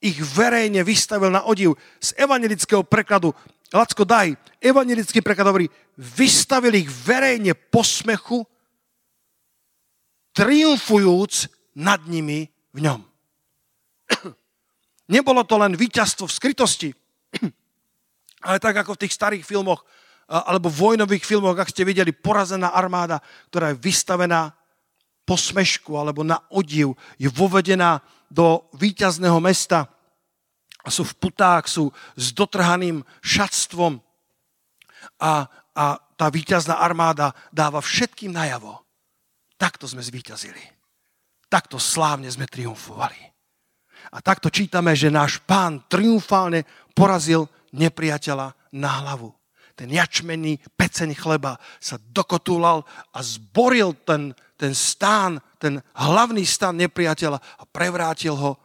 [0.01, 1.77] ich verejne vystavil na odiv.
[2.01, 3.29] Z evangelického prekladu,
[3.69, 8.41] Lacko daj, evangelický preklad hovorí, vystavil ich verejne posmechu,
[10.35, 11.47] triumfujúc
[11.79, 13.01] nad nimi v ňom.
[15.15, 16.89] Nebolo to len víťazstvo v skrytosti,
[18.45, 19.87] ale tak ako v tých starých filmoch,
[20.27, 24.51] alebo vojnových filmoch, ak ste videli, porazená armáda, ktorá je vystavená
[25.25, 29.89] po smešku alebo na odiv, je vovedená do víťazného mesta
[30.85, 33.97] a sú v putách, sú s dotrhaným šatstvom
[35.17, 38.84] a, a tá víťazná armáda dáva všetkým najavo.
[39.55, 40.61] Takto sme zvíťazili.
[41.47, 43.35] Takto slávne sme triumfovali.
[44.11, 49.33] A takto čítame, že náš pán triumfálne porazil nepriateľa na hlavu.
[49.75, 57.39] Ten jačmený peceň chleba sa dokotúlal a zboril ten, ten stán, ten hlavný stán nepriateľa
[57.39, 58.55] a prevrátil ho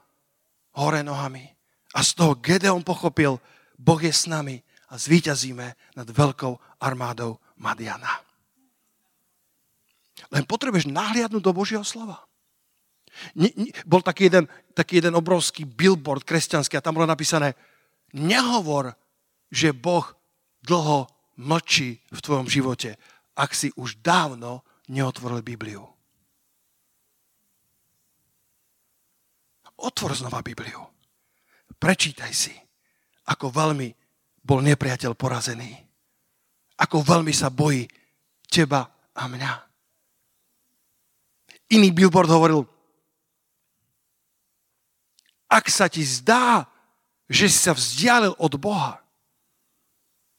[0.78, 1.50] hore nohami.
[1.98, 3.42] A z toho Gedeon pochopil,
[3.74, 8.29] Boh je s nami a zvíťazíme nad veľkou armádou Madiana.
[10.30, 12.22] Len potrebuješ nahliadnúť do Božieho slova.
[13.34, 17.58] Ne, ne, bol taký jeden, taký jeden obrovský billboard kresťanský a tam bolo napísané
[18.14, 18.94] nehovor
[19.50, 20.06] že Boh
[20.62, 21.10] dlho
[21.42, 22.94] mlčí v tvojom živote,
[23.34, 25.82] ak si už dávno neotvoril Bibliu.
[29.80, 30.86] Otvor znova Bibliu.
[31.80, 32.54] Prečítaj si,
[33.26, 33.88] ako veľmi
[34.44, 35.72] bol nepriateľ porazený.
[36.80, 37.88] Ako veľmi sa bojí
[38.48, 39.69] teba a mňa.
[41.70, 42.66] Iný billboard hovoril,
[45.50, 46.66] ak sa ti zdá,
[47.30, 48.98] že si sa vzdialil od Boha,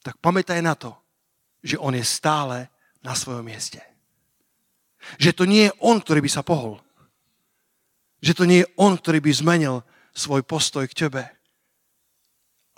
[0.03, 0.91] tak pamätaj na to,
[1.63, 2.67] že On je stále
[3.03, 3.79] na svojom mieste.
[5.17, 6.79] Že to nie je On, ktorý by sa pohol.
[8.21, 9.75] Že to nie je On, ktorý by zmenil
[10.13, 11.23] svoj postoj k tebe.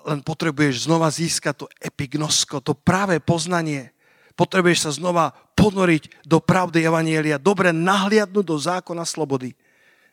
[0.04, 3.96] Len potrebuješ znova získať to epignosko, to práve poznanie.
[4.34, 9.54] Potrebuješ sa znova ponoriť do pravdy Evanielia, dobre nahliadnúť do zákona slobody,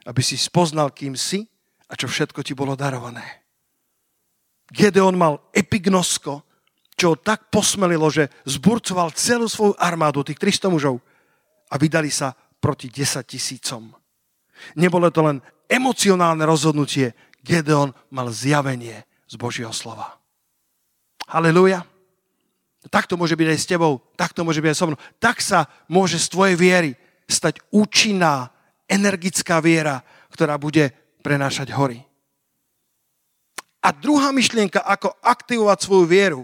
[0.05, 1.49] aby si spoznal, kým si
[1.89, 3.41] a čo všetko ti bolo darované.
[4.71, 6.47] Gedeon mal epignosko,
[6.95, 11.01] čo ho tak posmelilo, že zburcoval celú svoju armádu, tých 300 mužov
[11.73, 13.91] a vydali sa proti 10 tisícom.
[14.77, 20.21] Nebolo to len emocionálne rozhodnutie, Gedeon mal zjavenie z Božieho slova.
[21.25, 21.90] Halelúja.
[22.89, 25.01] Tak to môže byť aj s tebou, tak to môže byť aj so mnou.
[25.21, 26.91] Tak sa môže z tvojej viery
[27.29, 28.49] stať účinná,
[28.89, 30.01] energická viera,
[30.33, 30.91] ktorá bude
[31.21, 32.01] prenášať hory.
[33.85, 36.43] A druhá myšlienka, ako aktivovať svoju vieru,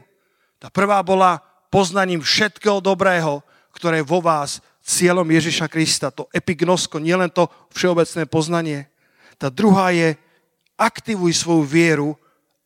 [0.60, 6.08] tá prvá bola poznaním všetkého dobrého, ktoré je vo vás cieľom Ježiša Krista.
[6.14, 8.80] To epignosko, nielen to všeobecné poznanie.
[9.36, 10.16] Tá druhá je,
[10.76, 12.08] aktivuj svoju vieru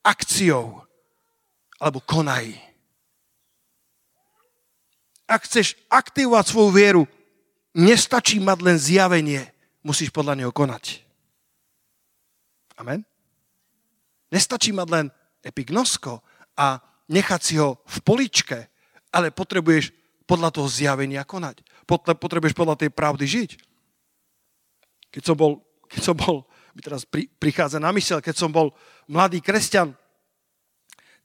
[0.02, 0.82] akciou
[1.80, 2.69] alebo konaj.
[5.30, 7.02] Ak chceš aktivovať svoju vieru,
[7.70, 9.46] nestačí mať len zjavenie,
[9.86, 11.06] musíš podľa neho konať.
[12.82, 13.06] Amen?
[14.34, 15.06] Nestačí mať len
[15.46, 16.18] epignosko
[16.58, 18.58] a nechať si ho v poličke,
[19.14, 19.94] ale potrebuješ
[20.26, 21.62] podľa toho zjavenia konať.
[22.18, 23.50] Potrebuješ podľa tej pravdy žiť.
[25.14, 28.70] Keď som bol, keď som bol mi teraz pri, prichádza na mysel, keď som bol
[29.10, 29.90] mladý kresťan,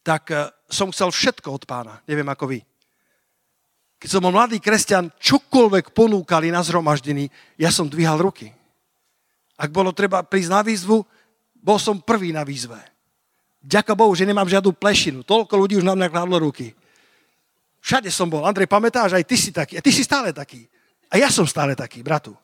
[0.02, 2.02] tak eh, som chcel všetko od pána.
[2.10, 2.60] Neviem ako vy.
[4.06, 7.26] Keď som bol mladý kresťan, čokoľvek ponúkali na zhromaždení,
[7.58, 8.54] ja som dvíhal ruky.
[9.58, 11.02] Ak bolo treba prísť na výzvu,
[11.58, 12.78] bol som prvý na výzve.
[13.66, 15.26] Ďaká Bohu, že nemám žiadnu plešinu.
[15.26, 16.78] Toľko ľudí už na mňa kladlo ruky.
[17.82, 18.46] Všade som bol.
[18.46, 19.74] Andrej, pamätáš, aj ty si taký.
[19.74, 20.70] A ty si stále taký.
[21.10, 22.38] A ja som stále taký, bratu.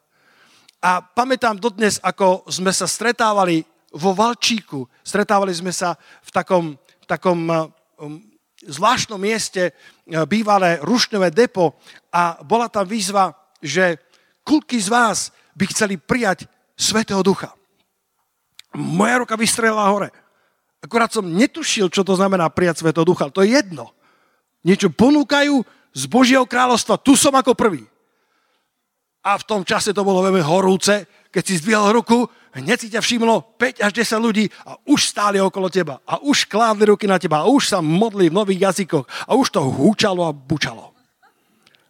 [0.81, 3.61] A pamätám dodnes, ako sme sa stretávali
[3.93, 4.89] vo Valčíku.
[5.05, 5.93] Stretávali sme sa
[6.25, 8.30] v takom, v takom um,
[8.65, 11.77] zvláštnom mieste, uh, bývalé rušňové depo
[12.13, 13.97] a bola tam výzva, že
[14.45, 15.17] kulky z vás
[15.53, 17.53] by chceli prijať Svetého Ducha.
[18.73, 20.09] Moja ruka vystrelila hore.
[20.81, 23.29] Akurát som netušil, čo to znamená prijať Svetého Ducha.
[23.29, 23.93] To je jedno.
[24.65, 25.61] Niečo ponúkajú
[25.93, 27.01] z Božieho kráľovstva.
[27.01, 27.85] Tu som ako prvý.
[29.21, 31.05] A v tom čase to bolo veľmi horúce.
[31.29, 35.39] Keď si zdvihol ruku, hneď si ťa všimlo 5 až 10 ľudí a už stáli
[35.39, 36.03] okolo teba.
[36.03, 37.43] A už kládli ruky na teba.
[37.43, 39.05] A už sa modli v nových jazykoch.
[39.27, 40.91] A už to húčalo a bučalo.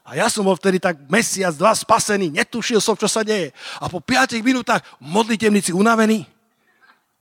[0.05, 3.55] A ja som bol vtedy tak mesiac, dva spasený, netušil som, čo sa deje.
[3.79, 6.27] A po 5 minútach modlitevníci unavení,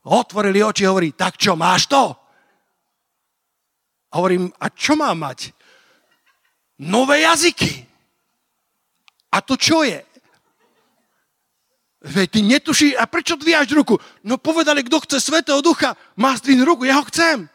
[0.01, 2.01] Otvorili oči a hovorí, tak čo, máš to?
[4.11, 5.53] A hovorím, a čo mám mať?
[6.81, 7.85] Nové jazyky.
[9.31, 10.01] A to čo je?
[12.01, 14.01] Veď ty netuší, a prečo dvíjaš ruku?
[14.25, 17.45] No povedali, kto chce Svetého Ducha, má zdvihnúť ruku, ja ho chcem.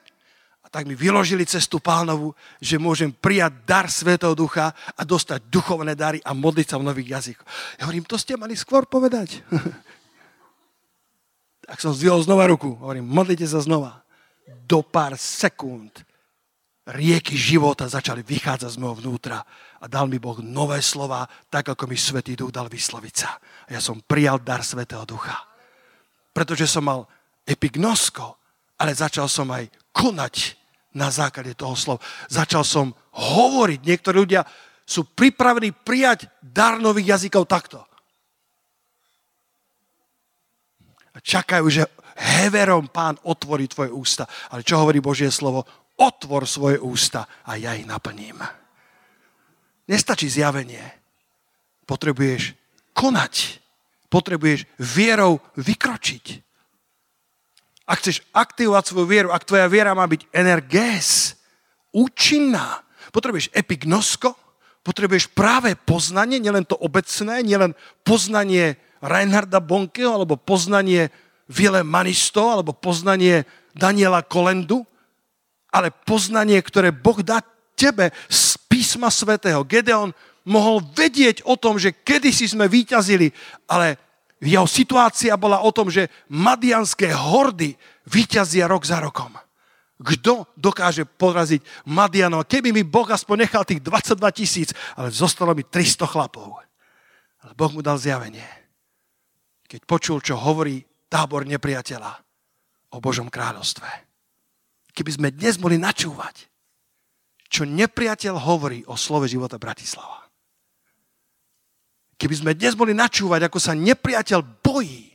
[0.62, 2.30] A tak mi vyložili cestu pánovu,
[2.62, 7.18] že môžem prijať dar Svetého Ducha a dostať duchovné dary a modliť sa v nových
[7.18, 7.46] jazykoch.
[7.82, 9.42] Ja hovorím, to ste mali skôr povedať.
[11.66, 12.78] Tak som zdvihol znova ruku.
[12.78, 14.06] Hovorím, modlite sa znova.
[14.70, 16.05] Do pár sekúnd
[16.86, 19.42] rieky života začali vychádzať z môjho vnútra
[19.82, 23.36] a dal mi Boh nové slova, tak ako mi Svetý Duch dal vysloviť sa.
[23.66, 25.34] A ja som prijal dar Svetého Ducha.
[26.30, 27.10] Pretože som mal
[27.42, 28.38] epignosko,
[28.78, 30.54] ale začal som aj konať
[30.94, 32.00] na základe toho slova.
[32.30, 33.80] Začal som hovoriť.
[33.82, 34.46] Niektorí ľudia
[34.86, 37.82] sú pripravení prijať dar nových jazykov takto.
[41.16, 44.28] a čakajú, že heverom pán otvorí tvoje ústa.
[44.52, 45.64] Ale čo hovorí Božie slovo?
[45.96, 48.36] Otvor svoje ústa a ja ich naplním.
[49.88, 50.82] Nestačí zjavenie.
[51.88, 52.52] Potrebuješ
[52.92, 53.64] konať.
[54.12, 56.46] Potrebuješ vierou vykročiť.
[57.86, 61.38] Ak chceš aktivovať svoju vieru, ak tvoja viera má byť energés,
[61.94, 62.82] účinná,
[63.14, 64.34] potrebuješ epignosko,
[64.82, 71.14] potrebuješ práve poznanie, nielen to obecné, nielen poznanie Reinharda Bonkeho, alebo poznanie
[71.46, 74.82] Vile Manisto, alebo poznanie Daniela Kolendu,
[75.70, 77.42] ale poznanie, ktoré Boh dá
[77.76, 79.62] tebe z písma svätého.
[79.66, 80.14] Gedeon
[80.46, 83.34] mohol vedieť o tom, že kedysi sme výťazili,
[83.66, 83.98] ale
[84.38, 87.74] jeho situácia bola o tom, že madianské hordy
[88.06, 89.34] Výťazia rok za rokom.
[89.96, 92.46] Kto dokáže poraziť Madianov?
[92.46, 96.62] Keby mi Boh aspoň nechal tých 22 tisíc, ale zostalo mi 300 chlapov.
[97.42, 98.46] Ale Boh mu dal zjavenie.
[99.66, 102.12] Keď počul, čo hovorí tábor nepriateľa
[102.94, 104.05] o Božom kráľovstve.
[104.96, 106.48] Keby sme dnes mohli načúvať,
[107.52, 110.24] čo nepriateľ hovorí o slove života Bratislava.
[112.16, 115.12] Keby sme dnes mohli načúvať, ako sa nepriateľ bojí.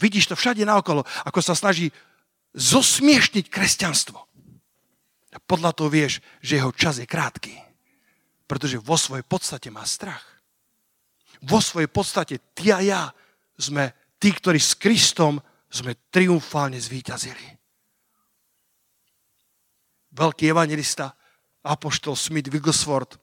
[0.00, 1.92] Vidíš to všade naokolo, ako sa snaží
[2.56, 4.16] zosmiešniť kresťanstvo.
[5.36, 7.52] A podľa toho vieš, že jeho čas je krátky.
[8.48, 10.24] Pretože vo svojej podstate má strach.
[11.44, 13.02] Vo svojej podstate ty a ja
[13.60, 15.36] sme tí, ktorí s Kristom
[15.68, 17.55] sme triumfálne zvíťazili.
[20.16, 21.12] Veľký evangelista,
[21.60, 23.20] apoštol Smith Wigglesworth,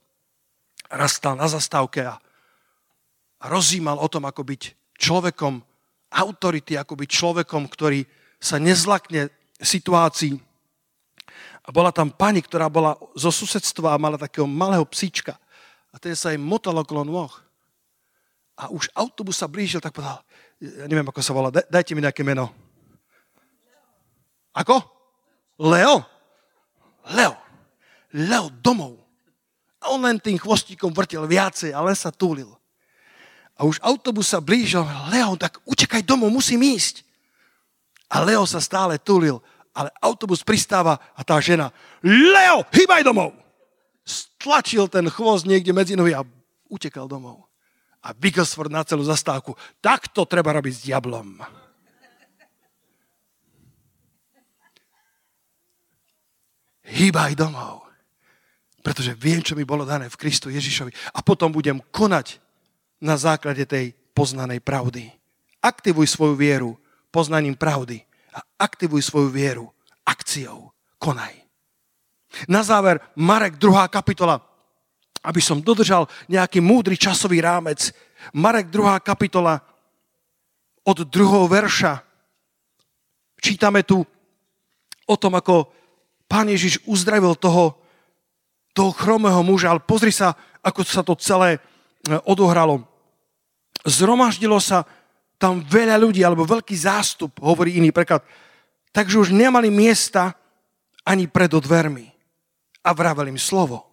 [0.86, 2.22] raz stal na zastávke a
[3.50, 5.58] rozímal o tom, ako byť človekom
[6.14, 8.06] autority, ako byť človekom, ktorý
[8.38, 9.26] sa nezlakne
[9.58, 10.38] situácii.
[11.64, 15.34] A bola tam pani, ktorá bola zo susedstva a mala takého malého psíčka.
[15.90, 17.32] A ten sa jej motal okolo nôh.
[18.54, 20.22] A už autobus sa blížil, tak povedal,
[20.62, 22.54] ja neviem, ako sa volá, dajte mi nejaké meno.
[24.54, 24.78] Ako?
[25.58, 26.13] Leo?
[27.12, 27.36] Leo.
[28.14, 28.96] Leo domov.
[29.84, 32.48] A on len tým chvostíkom vrtel viacej a len sa túlil.
[33.54, 34.82] A už autobus sa blížil.
[35.12, 37.04] Leo, tak utekaj domov, musím ísť.
[38.08, 39.42] A Leo sa stále tulil,
[39.74, 41.74] ale autobus pristáva a tá žena,
[42.04, 43.34] Leo, hýbaj domov!
[44.04, 46.22] Stlačil ten chvost niekde medzi nohy a
[46.68, 47.48] utekal domov.
[48.04, 49.56] A Bigglesford na celú zastávku.
[49.80, 51.40] Takto treba robiť s diablom.
[56.84, 57.84] Hýbaj domov.
[58.84, 60.92] Pretože viem, čo mi bolo dané v Kristu Ježišovi.
[61.16, 62.36] A potom budem konať
[63.00, 65.08] na základe tej poznanej pravdy.
[65.64, 66.76] Aktivuj svoju vieru
[67.08, 68.04] poznaním pravdy
[68.36, 69.66] a aktivuj svoju vieru
[70.04, 70.68] akciou.
[71.00, 71.32] Konaj.
[72.50, 73.88] Na záver, Marek 2.
[73.88, 74.42] kapitola,
[75.24, 77.94] aby som dodržal nejaký múdry časový rámec.
[78.36, 79.00] Marek 2.
[79.00, 79.62] kapitola
[80.84, 82.02] od druhého verša.
[83.40, 84.04] Čítame tu
[85.04, 85.83] o tom, ako
[86.28, 87.78] pán Ježiš uzdravil toho,
[88.72, 91.58] toho chromého muža, ale pozri sa, ako sa to celé e,
[92.26, 92.82] odohralo.
[93.84, 94.88] Zromaždilo sa
[95.36, 98.24] tam veľa ľudí, alebo veľký zástup, hovorí iný preklad.
[98.94, 100.32] Takže už nemali miesta
[101.04, 102.08] ani pred dvermi.
[102.84, 103.84] A vravel im slovo.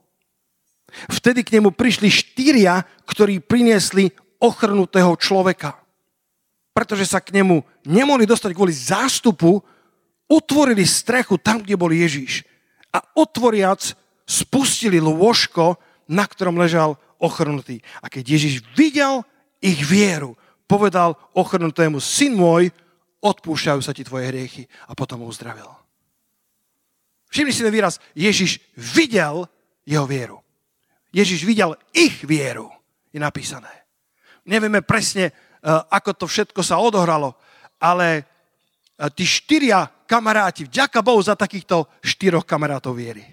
[1.08, 5.80] Vtedy k nemu prišli štyria, ktorí priniesli ochrnutého človeka.
[6.76, 9.64] Pretože sa k nemu nemohli dostať kvôli zástupu,
[10.32, 12.48] otvorili strechu tam, kde bol Ježíš.
[12.96, 13.84] A otvoriac
[14.24, 15.76] spustili lôžko,
[16.08, 17.84] na ktorom ležal ochrnutý.
[18.00, 19.28] A keď Ježíš videl
[19.60, 20.40] ich vieru,
[20.72, 22.72] povedal ochrnutému, syn môj,
[23.20, 25.68] odpúšťajú sa ti tvoje hriechy a potom ho uzdravil.
[27.32, 29.48] Všimni si ten výraz, Ježiš videl
[29.88, 30.44] jeho vieru.
[31.12, 32.72] Ježiš videl ich vieru,
[33.12, 33.72] je napísané.
[34.48, 35.34] Nevieme presne, eh,
[35.70, 37.38] ako to všetko sa odohralo,
[37.80, 38.24] ale eh,
[39.14, 43.24] tí štyria kamaráti, vďaka Bohu za takýchto štyroch kamarátov viery.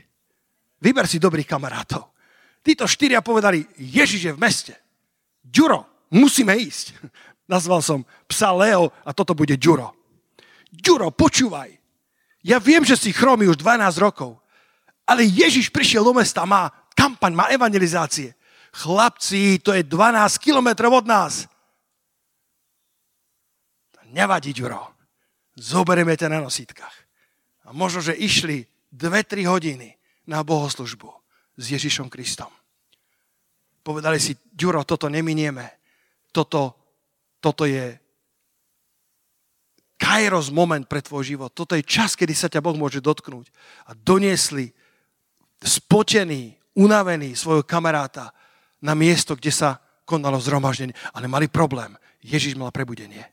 [0.78, 2.14] Vyber si dobrých kamarátov.
[2.62, 4.74] Títo štyria povedali, Ježiš je v meste.
[5.42, 6.94] Ďuro, musíme ísť.
[7.52, 9.90] Nazval som psa Leo a toto bude Ďuro.
[10.70, 11.74] Ďuro, počúvaj.
[12.46, 14.38] Ja viem, že si chromý už 12 rokov,
[15.02, 18.38] ale Ježiš prišiel do mesta, má kampaň, má evangelizácie.
[18.70, 21.48] Chlapci, to je 12 kilometrov od nás.
[24.12, 24.97] Nevadí, Ďuro.
[25.58, 26.94] Zoberieme ťa na nosítkach.
[27.66, 28.62] A možno, že išli
[28.94, 29.98] 2-3 hodiny
[30.30, 31.10] na bohoslužbu
[31.58, 32.48] s Ježišom Kristom.
[33.82, 35.78] Povedali si, Ďuro, toto neminieme
[36.32, 36.76] toto,
[37.40, 37.96] toto je
[39.98, 41.50] kairos moment pre tvoj život.
[41.50, 43.50] Toto je čas, kedy sa ťa Boh môže dotknúť.
[43.90, 44.70] A doniesli
[45.58, 48.30] spotený, unavený svojho kamaráta
[48.78, 50.94] na miesto, kde sa konalo zhromaždenie.
[51.10, 51.98] Ale mali problém.
[52.22, 53.26] Ježiš mal prebudenie.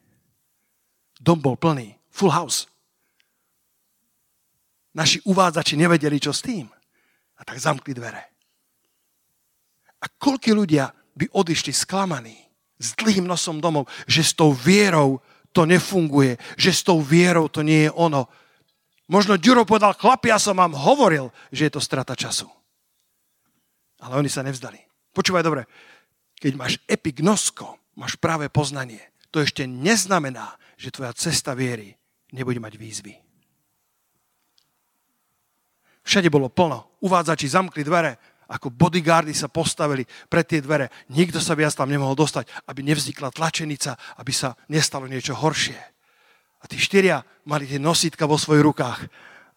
[1.22, 1.94] Dom bol plný.
[2.16, 2.72] Full house.
[4.96, 6.72] Naši uvádzači nevedeli, čo s tým.
[7.36, 8.32] A tak zamkli dvere.
[10.00, 10.88] A koľko ľudia
[11.20, 12.40] by odišli sklamaní,
[12.80, 15.24] s dlhým nosom domov, že s tou vierou
[15.56, 18.28] to nefunguje, že s tou vierou to nie je ono.
[19.08, 22.48] Možno Ďuro povedal, chlapi, ja som vám hovoril, že je to strata času.
[24.04, 24.80] Ale oni sa nevzdali.
[25.16, 25.64] Počúvaj dobre,
[26.36, 29.00] keď máš epignosko, máš práve poznanie,
[29.32, 31.96] to ešte neznamená, že tvoja cesta viery
[32.36, 33.14] nebude mať výzvy.
[36.06, 37.00] Všade bolo plno.
[37.02, 40.94] Uvádzači zamkli dvere, ako bodyguardy sa postavili pred tie dvere.
[41.10, 45.80] Nikto sa viac tam nemohol dostať, aby nevznikla tlačenica, aby sa nestalo niečo horšie.
[46.62, 49.00] A tí štyria mali tie nosítka vo svojich rukách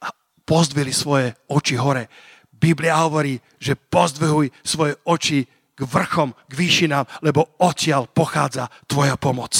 [0.00, 0.08] a
[0.48, 2.08] pozdvili svoje oči hore.
[2.48, 5.44] Biblia hovorí, že pozdvihuj svoje oči
[5.78, 9.54] k vrchom, k výšinám, lebo odtiaľ pochádza tvoja pomoc.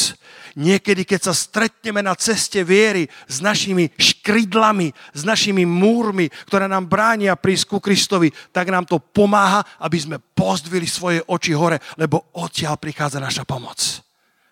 [0.58, 6.90] Niekedy, keď sa stretneme na ceste viery s našimi škrydlami, s našimi múrmi, ktoré nám
[6.90, 12.34] bránia prísť ku Kristovi, tak nám to pomáha, aby sme pozdvili svoje oči hore, lebo
[12.34, 13.78] odtiaľ prichádza naša pomoc.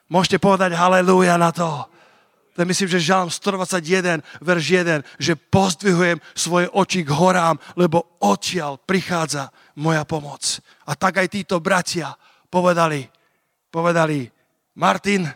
[0.06, 1.90] Môžete povedať haleluja na to.
[2.54, 8.16] To je myslím, že Žalm 121, verš 1, že pozdvihujem svoje oči k horám, lebo
[8.22, 10.64] odtiaľ prichádza moja pomoc.
[10.88, 12.16] A tak aj títo bratia
[12.48, 13.04] povedali,
[13.68, 14.24] povedali,
[14.76, 15.28] Martin,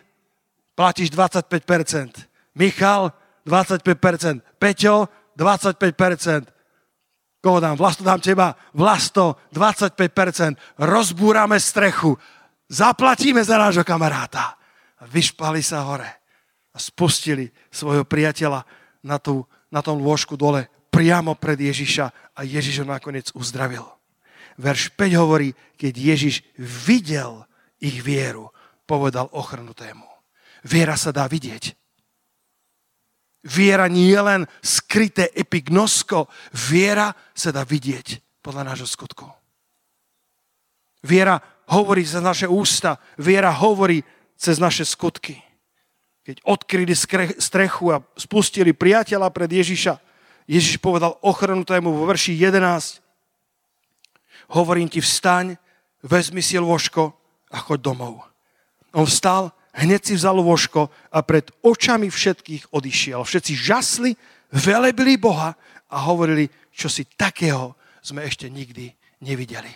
[0.73, 3.13] platíš 25%, Michal
[3.45, 6.49] 25%, Peťo 25%,
[7.41, 7.77] koho dám?
[7.77, 12.13] Vlasto dám teba, Vlasto 25%, rozbúrame strechu,
[12.69, 14.57] zaplatíme za nášho kamaráta.
[15.01, 16.09] Vyšpali sa hore
[16.71, 18.61] a spustili svojho priateľa
[19.01, 19.41] na, tú,
[19.73, 23.81] na tom lôžku dole priamo pred Ježiša a Ježiš ho nakoniec uzdravil.
[24.59, 27.45] Verš 5 hovorí, keď Ježiš videl
[27.79, 28.51] ich vieru,
[28.83, 30.05] povedal ochrnutému.
[30.67, 31.73] Viera sa dá vidieť.
[33.41, 39.25] Viera nie je len skryté epignosko, viera sa dá vidieť podľa nášho skutku.
[41.01, 41.41] Viera
[41.73, 44.05] hovorí cez naše ústa, viera hovorí
[44.37, 45.41] cez naše skutky.
[46.21, 46.93] Keď odkryli
[47.41, 49.97] strechu a spustili priateľa pred Ježiša,
[50.45, 53.01] Ježiš povedal ochrnutému vo verši 11,
[54.51, 55.55] hovorím ti vstaň,
[56.03, 57.15] vezmi si lôžko
[57.51, 58.23] a choď domov.
[58.91, 63.23] On vstal hneď si vzal voško a pred očami všetkých odišiel.
[63.23, 64.11] Všetci žasli,
[64.51, 65.55] velebili Boha
[65.87, 68.91] a hovorili, čo si takého sme ešte nikdy
[69.23, 69.71] nevideli.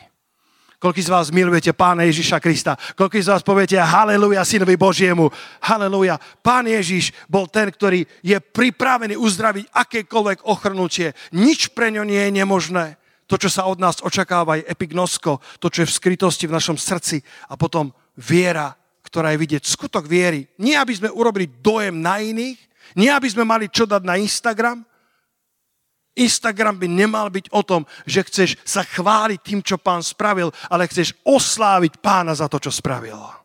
[0.75, 2.75] Koľko z vás milujete Pána Ježiša Krista?
[2.99, 5.31] Koľko z vás poviete Haleluja Synovi Božiemu?
[5.63, 6.19] Haleluja.
[6.43, 11.15] Pán Ježiš bol ten, ktorý je pripravený uzdraviť akékoľvek ochrnutie.
[11.31, 12.99] Nič pre ňo nie je nemožné.
[13.25, 16.77] To, čo sa od nás očakáva, je epignosko, to, čo je v skrytosti v našom
[16.77, 18.73] srdci a potom viera
[19.05, 20.49] ktorá je vidieť skutok viery.
[20.57, 22.57] Nie, aby sme urobili dojem na iných,
[22.97, 24.81] nie, aby sme mali čo dať na Instagram.
[26.15, 30.89] Instagram by nemal byť o tom, že chceš sa chváliť tým, čo pán spravil, ale
[30.89, 33.44] chceš osláviť pána za to, čo spravil.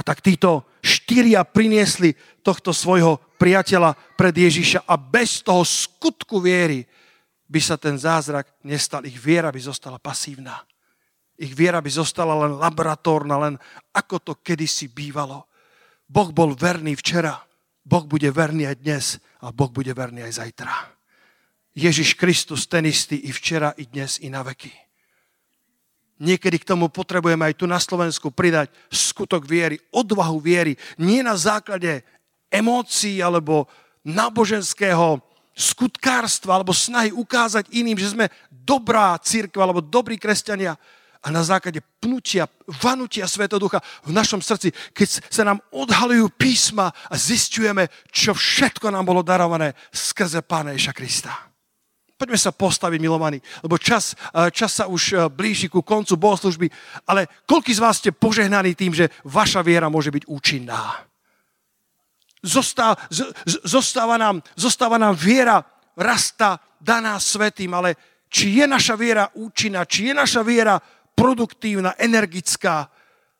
[0.00, 6.88] A tak títo štyria priniesli tohto svojho priateľa pred Ježiša a bez toho skutku viery
[7.44, 9.04] by sa ten zázrak nestal.
[9.04, 10.64] Ich viera by zostala pasívna.
[11.36, 13.54] Ich viera by zostala len laboratórna, len
[13.92, 15.44] ako to kedysi bývalo.
[16.08, 17.36] Boh bol verný včera,
[17.84, 19.04] Boh bude verný aj dnes
[19.44, 20.72] a Boh bude verný aj zajtra.
[21.76, 24.89] Ježiš Kristus ten istý i včera, i dnes, i na veky.
[26.20, 31.32] Niekedy k tomu potrebujeme aj tu na Slovensku pridať skutok viery, odvahu viery, nie na
[31.32, 32.04] základe
[32.52, 33.64] emócií alebo
[34.04, 35.16] náboženského
[35.56, 40.76] skutkárstva alebo snahy ukázať iným, že sme dobrá církva alebo dobrí kresťania,
[41.20, 42.48] a na základe pnutia,
[42.80, 49.04] vanutia Svetoducha v našom srdci, keď sa nám odhalujú písma a zistujeme, čo všetko nám
[49.04, 51.49] bolo darované skrze Pána Ježa Krista.
[52.20, 56.68] Poďme sa postaviť, milovaní, lebo čas, eh, čas sa už eh, blíži ku koncu bohoslužby,
[57.08, 61.00] ale koľký z vás ste požehnaní tým, že vaša viera môže byť účinná?
[62.44, 63.00] Zostáva,
[63.64, 65.64] zostáva, nám, zostáva nám viera
[65.96, 67.96] rasta daná svetým, ale
[68.28, 70.76] či je naša viera účinná, či je naša viera
[71.16, 72.88] produktívna, energická,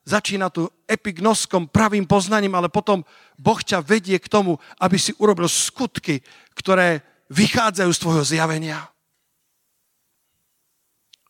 [0.09, 3.05] začína tu epignoskom, pravým poznaním, ale potom
[3.37, 6.25] Boh ťa vedie k tomu, aby si urobil skutky,
[6.57, 8.91] ktoré vychádzajú z tvojho zjavenia.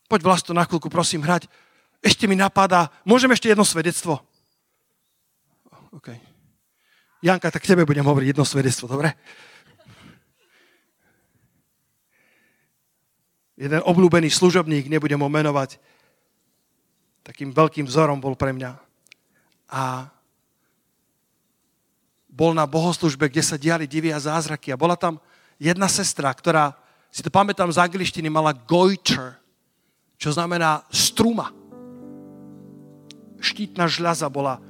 [0.09, 1.47] Poď vlasto na chvíľku, prosím, hrať.
[2.01, 4.19] Ešte mi napadá, môžem ešte jedno svedectvo?
[5.93, 6.17] OK.
[7.21, 9.13] Janka, tak tebe budem hovoriť jedno svedectvo, dobre?
[13.61, 15.77] Jeden obľúbený služobník, nebudem ho menovať,
[17.21, 18.73] takým veľkým vzorom bol pre mňa.
[19.69, 20.09] A
[22.25, 24.73] bol na bohoslužbe, kde sa diali divy a zázraky.
[24.73, 25.21] A bola tam
[25.61, 26.73] jedna sestra, ktorá,
[27.13, 29.37] si to pamätám z angličtiny, mala goiter,
[30.17, 31.53] čo znamená struma.
[33.37, 34.61] Štítna žľaza bola e,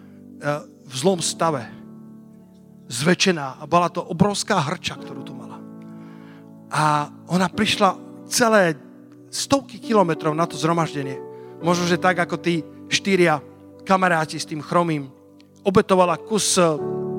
[0.84, 1.64] v zlom stave,
[2.92, 5.64] zväčšená a bola to obrovská hrča, ktorú tu mala.
[6.68, 7.96] A ona prišla
[8.28, 8.76] celé
[9.32, 11.32] stovky kilometrov na to zhromaždenie
[11.62, 13.40] možno, že tak ako tí štyria
[13.86, 15.08] kamaráti s tým chromým,
[15.62, 16.66] obetovala kus eh,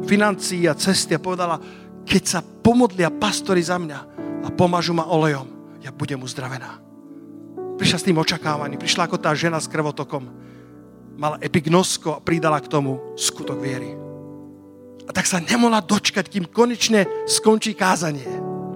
[0.04, 1.62] financií a cesty a povedala,
[2.06, 3.98] keď sa pomodlia pastori za mňa
[4.42, 5.46] a pomažu ma olejom,
[5.82, 6.78] ja budem uzdravená.
[7.78, 10.30] Prišla s tým očakávaním, prišla ako tá žena s krvotokom,
[11.18, 13.94] mala epignosko a pridala k tomu skutok viery.
[15.06, 18.26] A tak sa nemohla dočkať, kým konečne skončí kázanie,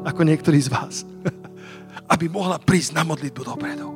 [0.03, 1.07] ako niektorí z vás.
[2.13, 3.89] Aby mohla prísť na modlitbu dopredu.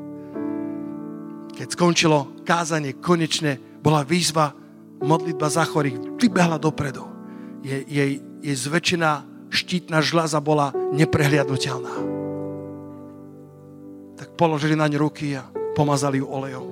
[1.54, 4.54] Keď skončilo kázanie, konečne bola výzva,
[5.02, 7.04] modlitba za chorých, vybehla dopredu.
[7.60, 11.94] Jej, jej, jej zväčšená štítna žľaza bola neprehliadnutelná.
[14.16, 16.66] Tak položili na ňu ruky a pomazali ju olejom.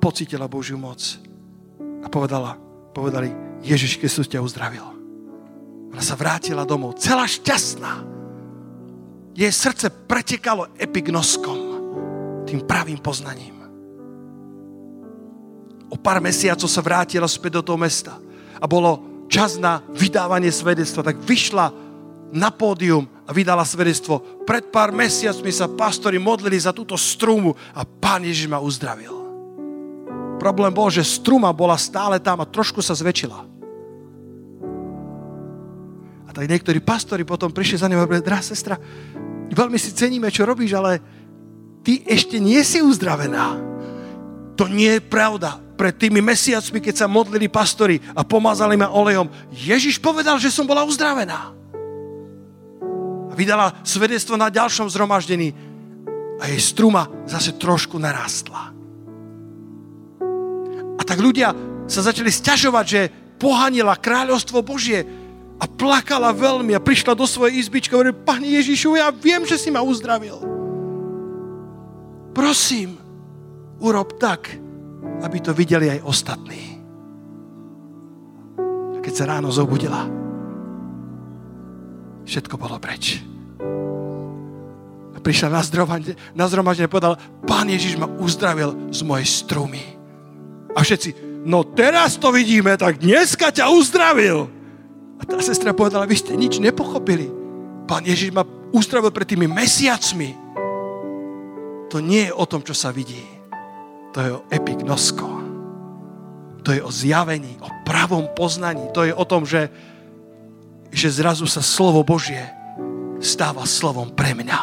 [0.00, 1.00] Pocítila Božiu moc
[2.00, 2.56] a povedala,
[2.96, 4.84] povedali, Ježiš Kristus ťa uzdravil.
[5.90, 7.92] Ona sa vrátila domov, celá šťastná.
[9.36, 11.58] Jej srdce pretekalo epignoskom,
[12.48, 13.60] tým pravým poznaním.
[15.90, 18.14] O pár mesiacov sa vrátila späť do toho mesta
[18.56, 21.70] a bolo čas na vydávanie svedectva, tak vyšla
[22.34, 24.18] na pódium a vydala svedectvo.
[24.42, 29.14] Pred pár mesiacmi sa pastori modlili za túto strumu a pán Ježiš ma uzdravil.
[30.42, 33.38] Problém bol, že struma bola stále tam a trošku sa zväčšila.
[36.26, 38.78] A tak niektorí pastori potom prišli za ním a hovorili, drá sestra,
[39.50, 41.02] veľmi si ceníme, čo robíš, ale
[41.82, 43.58] ty ešte nie si uzdravená.
[44.54, 45.58] To nie je pravda.
[45.80, 50.68] Pred tými mesiacmi, keď sa modlili pastori a pomazali ma olejom, Ježiš povedal, že som
[50.68, 51.56] bola uzdravená.
[53.30, 55.56] A vydala svedectvo na ďalšom zhromaždení
[56.36, 58.76] a jej struma zase trošku narastla.
[61.00, 61.56] A tak ľudia
[61.88, 63.08] sa začali stiažovať, že
[63.40, 65.08] pohanila kráľovstvo Božie
[65.56, 69.56] a plakala veľmi a prišla do svojej izbičky a hovorí, Pane Ježišu, ja viem, že
[69.56, 70.44] si ma uzdravil.
[72.36, 73.00] Prosím,
[73.80, 74.60] urob tak,
[75.20, 76.80] aby to videli aj ostatní.
[78.96, 80.08] A keď sa ráno zobudila,
[82.24, 83.20] všetko bolo preč.
[85.12, 85.62] A prišla na,
[86.32, 89.82] na zromaždenie a povedala, Pán Ježiš ma uzdravil z mojej strumy.
[90.72, 94.48] A všetci, no teraz to vidíme, tak dneska ťa uzdravil.
[95.20, 97.28] A tá sestra povedala, vy ste nič nepochopili.
[97.84, 100.32] Pán Ježiš ma uzdravil pred tými mesiacmi.
[101.90, 103.39] To nie je o tom, čo sa vidí.
[104.14, 105.28] To je o epignosko.
[106.66, 108.90] To je o zjavení, o pravom poznaní.
[108.92, 109.70] To je o tom, že,
[110.92, 112.42] že zrazu sa slovo Božie
[113.20, 114.58] stáva slovom pre mňa.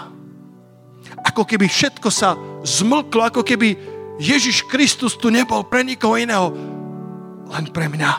[1.34, 2.36] Ako keby všetko sa
[2.66, 3.78] zmlklo, ako keby
[4.18, 6.50] Ježiš Kristus tu nebol pre nikoho iného,
[7.48, 8.12] len pre mňa.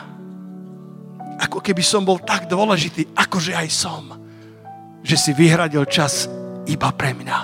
[1.39, 4.03] Ako keby som bol tak dôležitý, akože aj som,
[5.03, 6.27] že si vyhradil čas
[6.67, 7.39] iba pre mňa.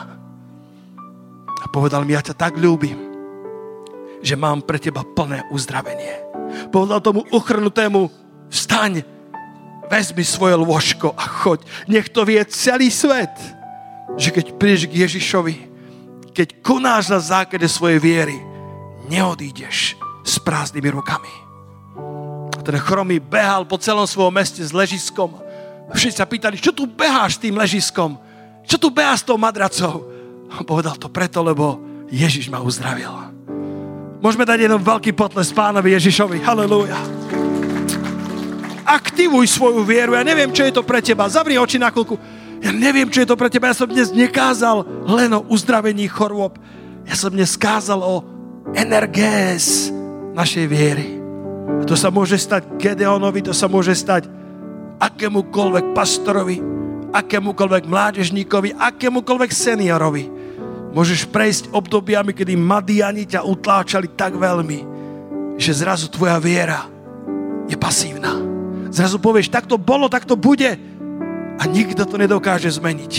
[1.63, 3.04] A povedal mi, ja ťa tak ľúbim,
[4.25, 6.25] že mám pre teba plné uzdravenie.
[6.73, 8.09] Povedal tomu uchrnutému,
[8.49, 9.05] vstaň,
[9.85, 11.61] vezmi svoje lôžko a choď.
[11.85, 13.31] Nech to vie celý svet,
[14.17, 15.55] že keď prídeš k Ježišovi,
[16.33, 18.37] keď konáš na základe svojej viery,
[19.05, 19.93] neodídeš
[20.25, 21.33] s prázdnymi rukami.
[22.57, 25.37] A ten chromý behal po celom svojom meste s ležiskom.
[25.93, 28.17] Všetci sa pýtali, čo tu beháš s tým ležiskom?
[28.65, 30.09] Čo tu beháš s tou madracou?
[30.49, 31.77] A povedal to preto, lebo
[32.09, 33.34] Ježiš ma uzdravil.
[34.23, 36.41] Môžeme dať jeden veľký potles pánovi Ježišovi.
[36.43, 36.97] Halelúja.
[38.85, 40.13] Aktivuj svoju vieru.
[40.15, 41.25] Ja neviem, čo je to pre teba.
[41.27, 42.15] Zavri oči na chvíľku.
[42.63, 43.69] Ja neviem, čo je to pre teba.
[43.69, 46.57] Ja som dnes nekázal len o uzdravení chorôb.
[47.05, 48.25] Ja som dnes kázal o
[48.73, 49.93] energés
[50.33, 51.07] našej viery.
[51.81, 54.29] A to sa môže stať Gedeonovi, to sa môže stať
[55.01, 56.61] akémukoľvek pastorovi,
[57.13, 60.34] akémukoľvek mládežníkovi, akémukoľvek seniorovi.
[60.95, 64.79] Môžeš prejsť obdobiami, kedy Madiani ťa utláčali tak veľmi,
[65.59, 66.87] že zrazu tvoja viera
[67.67, 68.39] je pasívna.
[68.95, 70.71] Zrazu povieš, tak to bolo, tak to bude
[71.59, 73.13] a nikto to nedokáže zmeniť.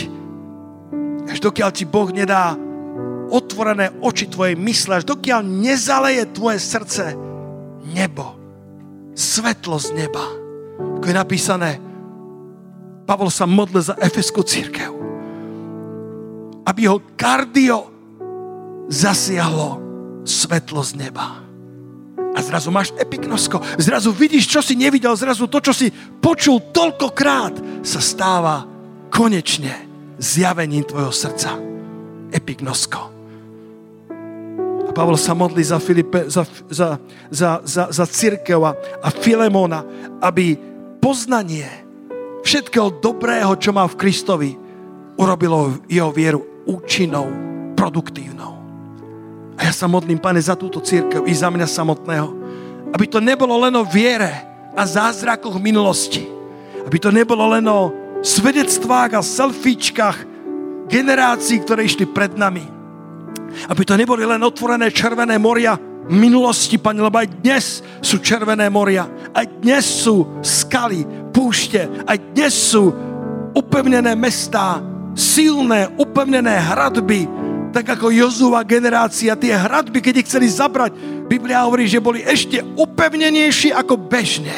[1.28, 2.56] Až dokiaľ ti Boh nedá
[3.28, 7.12] otvorené oči tvojej mysle, až dokiaľ nezaleje tvoje srdce
[7.92, 8.40] nebo,
[9.12, 10.24] svetlo z neba.
[10.96, 11.70] Ako je napísané,
[13.04, 14.95] Pavol sa modlil za Efeskú církev,
[16.66, 17.86] aby ho kardio
[18.90, 19.78] zasiahlo
[20.26, 21.46] svetlo z neba.
[22.36, 23.62] A zrazu máš epiknosko.
[23.80, 25.16] Zrazu vidíš, čo si nevidel.
[25.16, 25.88] Zrazu to, čo si
[26.20, 28.66] počul toľkokrát, sa stáva
[29.08, 29.72] konečne
[30.20, 31.56] zjavením tvojho srdca.
[32.34, 33.00] Epiknosko.
[34.86, 37.00] A Pavol sa modlí za, Filipe, za, za,
[37.32, 39.80] za, za, za církev a, a Filemona,
[40.20, 40.60] aby
[41.00, 41.64] poznanie
[42.44, 44.50] všetkého dobrého, čo má v Kristovi,
[45.16, 47.30] urobilo jeho vieru účinnou,
[47.78, 48.52] produktívnou.
[49.56, 52.28] A ja sa modlím, pane, za túto církev i za mňa samotného.
[52.92, 54.30] Aby to nebolo len o viere
[54.76, 56.28] a zázrakoch minulosti.
[56.84, 57.90] Aby to nebolo len o
[58.20, 60.18] svedectvách a selfiečkách
[60.90, 62.62] generácií, ktoré išli pred nami.
[63.72, 69.10] Aby to neboli len otvorené červené moria minulosti, Pane, lebo aj dnes sú červené moria.
[69.34, 71.02] Aj dnes sú skaly,
[71.34, 72.94] púšte, aj dnes sú
[73.56, 74.78] upevnené mestá,
[75.16, 77.24] silné, upevnené hradby,
[77.72, 80.96] tak ako Jozúva generácia, tie hradby, keď ich chceli zabrať,
[81.26, 84.54] Biblia hovorí, že boli ešte upevnenejšie ako bežne.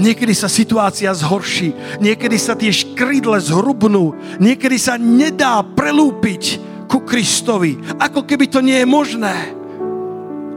[0.00, 7.78] Niekedy sa situácia zhorší, niekedy sa tie škrydle zhrubnú, niekedy sa nedá prelúpiť ku Kristovi,
[8.00, 9.34] ako keby to nie je možné.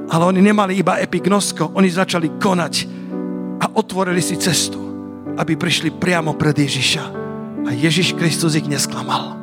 [0.09, 2.73] Ale oni nemali iba epignosko, oni začali konať
[3.61, 4.79] a otvorili si cestu,
[5.37, 7.22] aby prišli priamo pred Ježiša.
[7.63, 9.39] A Ježiš Kristus ich nesklamal.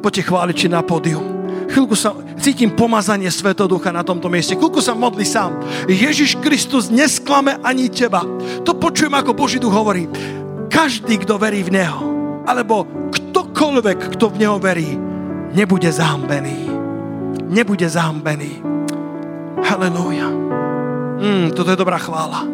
[0.00, 1.40] Poďte chváliči na pódium
[1.70, 4.58] chvíľku sa cítim pomazanie Svetého Ducha na tomto mieste.
[4.58, 5.62] Chvíľku sa modli sám.
[5.86, 8.26] Ježiš Kristus nesklame ani teba.
[8.66, 10.10] To počujem, ako Boží duch hovorí.
[10.66, 12.02] Každý, kto verí v Neho,
[12.46, 14.98] alebo ktokoľvek, kto v Neho verí,
[15.54, 16.68] nebude zahambený.
[17.50, 18.62] Nebude zahambený.
[19.62, 20.28] Halelúja.
[21.20, 22.46] Mm, toto je dobrá chvála.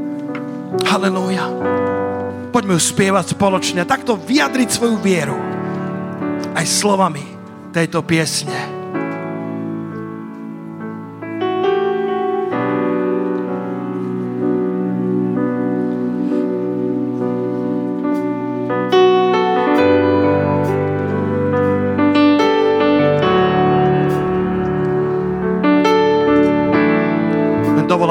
[0.84, 1.44] Halelúja.
[2.56, 3.84] Poďme ju spievať spoločne.
[3.84, 5.36] Takto vyjadriť svoju vieru.
[6.56, 7.20] Aj slovami
[7.68, 8.56] tejto piesne.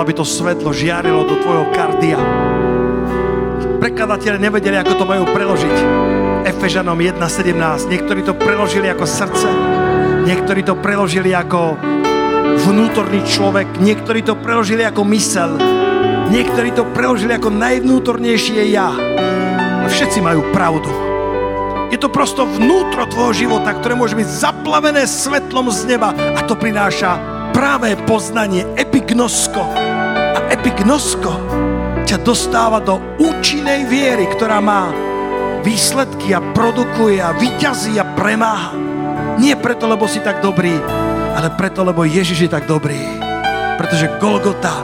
[0.06, 2.22] aby to svetlo žiarilo do tvojho kardia.
[3.86, 5.78] Prekladateľe nevedeli, ako to majú preložiť.
[6.50, 7.54] Efežanom 1.17.
[7.86, 9.46] Niektorí to preložili ako srdce,
[10.26, 11.78] niektorí to preložili ako
[12.66, 15.62] vnútorný človek, niektorí to preložili ako mysel,
[16.34, 18.90] niektorí to preložili ako najvnútornejšie ja.
[18.90, 20.90] A všetci majú pravdu.
[21.94, 26.58] Je to prosto vnútro tvojho života, ktoré môže byť zaplavené svetlom z neba a to
[26.58, 27.22] prináša
[27.54, 29.62] práve poznanie, epignosko,
[30.50, 31.45] epignosko
[32.16, 34.88] ťa dostáva do účinnej viery, ktorá má
[35.68, 38.72] výsledky a produkuje a vyťazí a premáha.
[39.36, 40.72] Nie preto, lebo si tak dobrý,
[41.36, 42.96] ale preto, lebo Ježiš je tak dobrý.
[43.76, 44.80] Pretože Golgota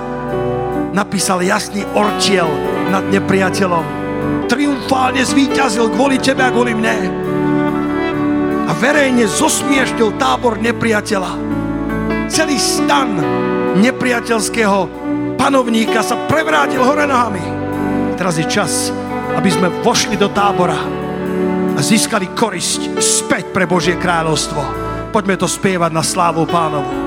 [0.91, 2.51] napísal jasný orčiel
[2.91, 3.85] nad nepriateľom.
[4.51, 6.97] Triumfálne zvíťazil kvôli tebe a kvôli mne.
[8.67, 11.31] A verejne zosmiešnil tábor nepriateľa.
[12.27, 13.15] Celý stan
[13.79, 15.00] nepriateľského
[15.41, 17.41] panovníka sa prevrátil hore nohami.
[18.13, 18.93] Teraz je čas,
[19.33, 20.77] aby sme vošli do tábora
[21.73, 24.61] a získali korisť späť pre Božie kráľovstvo.
[25.09, 27.00] Poďme to spievať na slávu pánovu.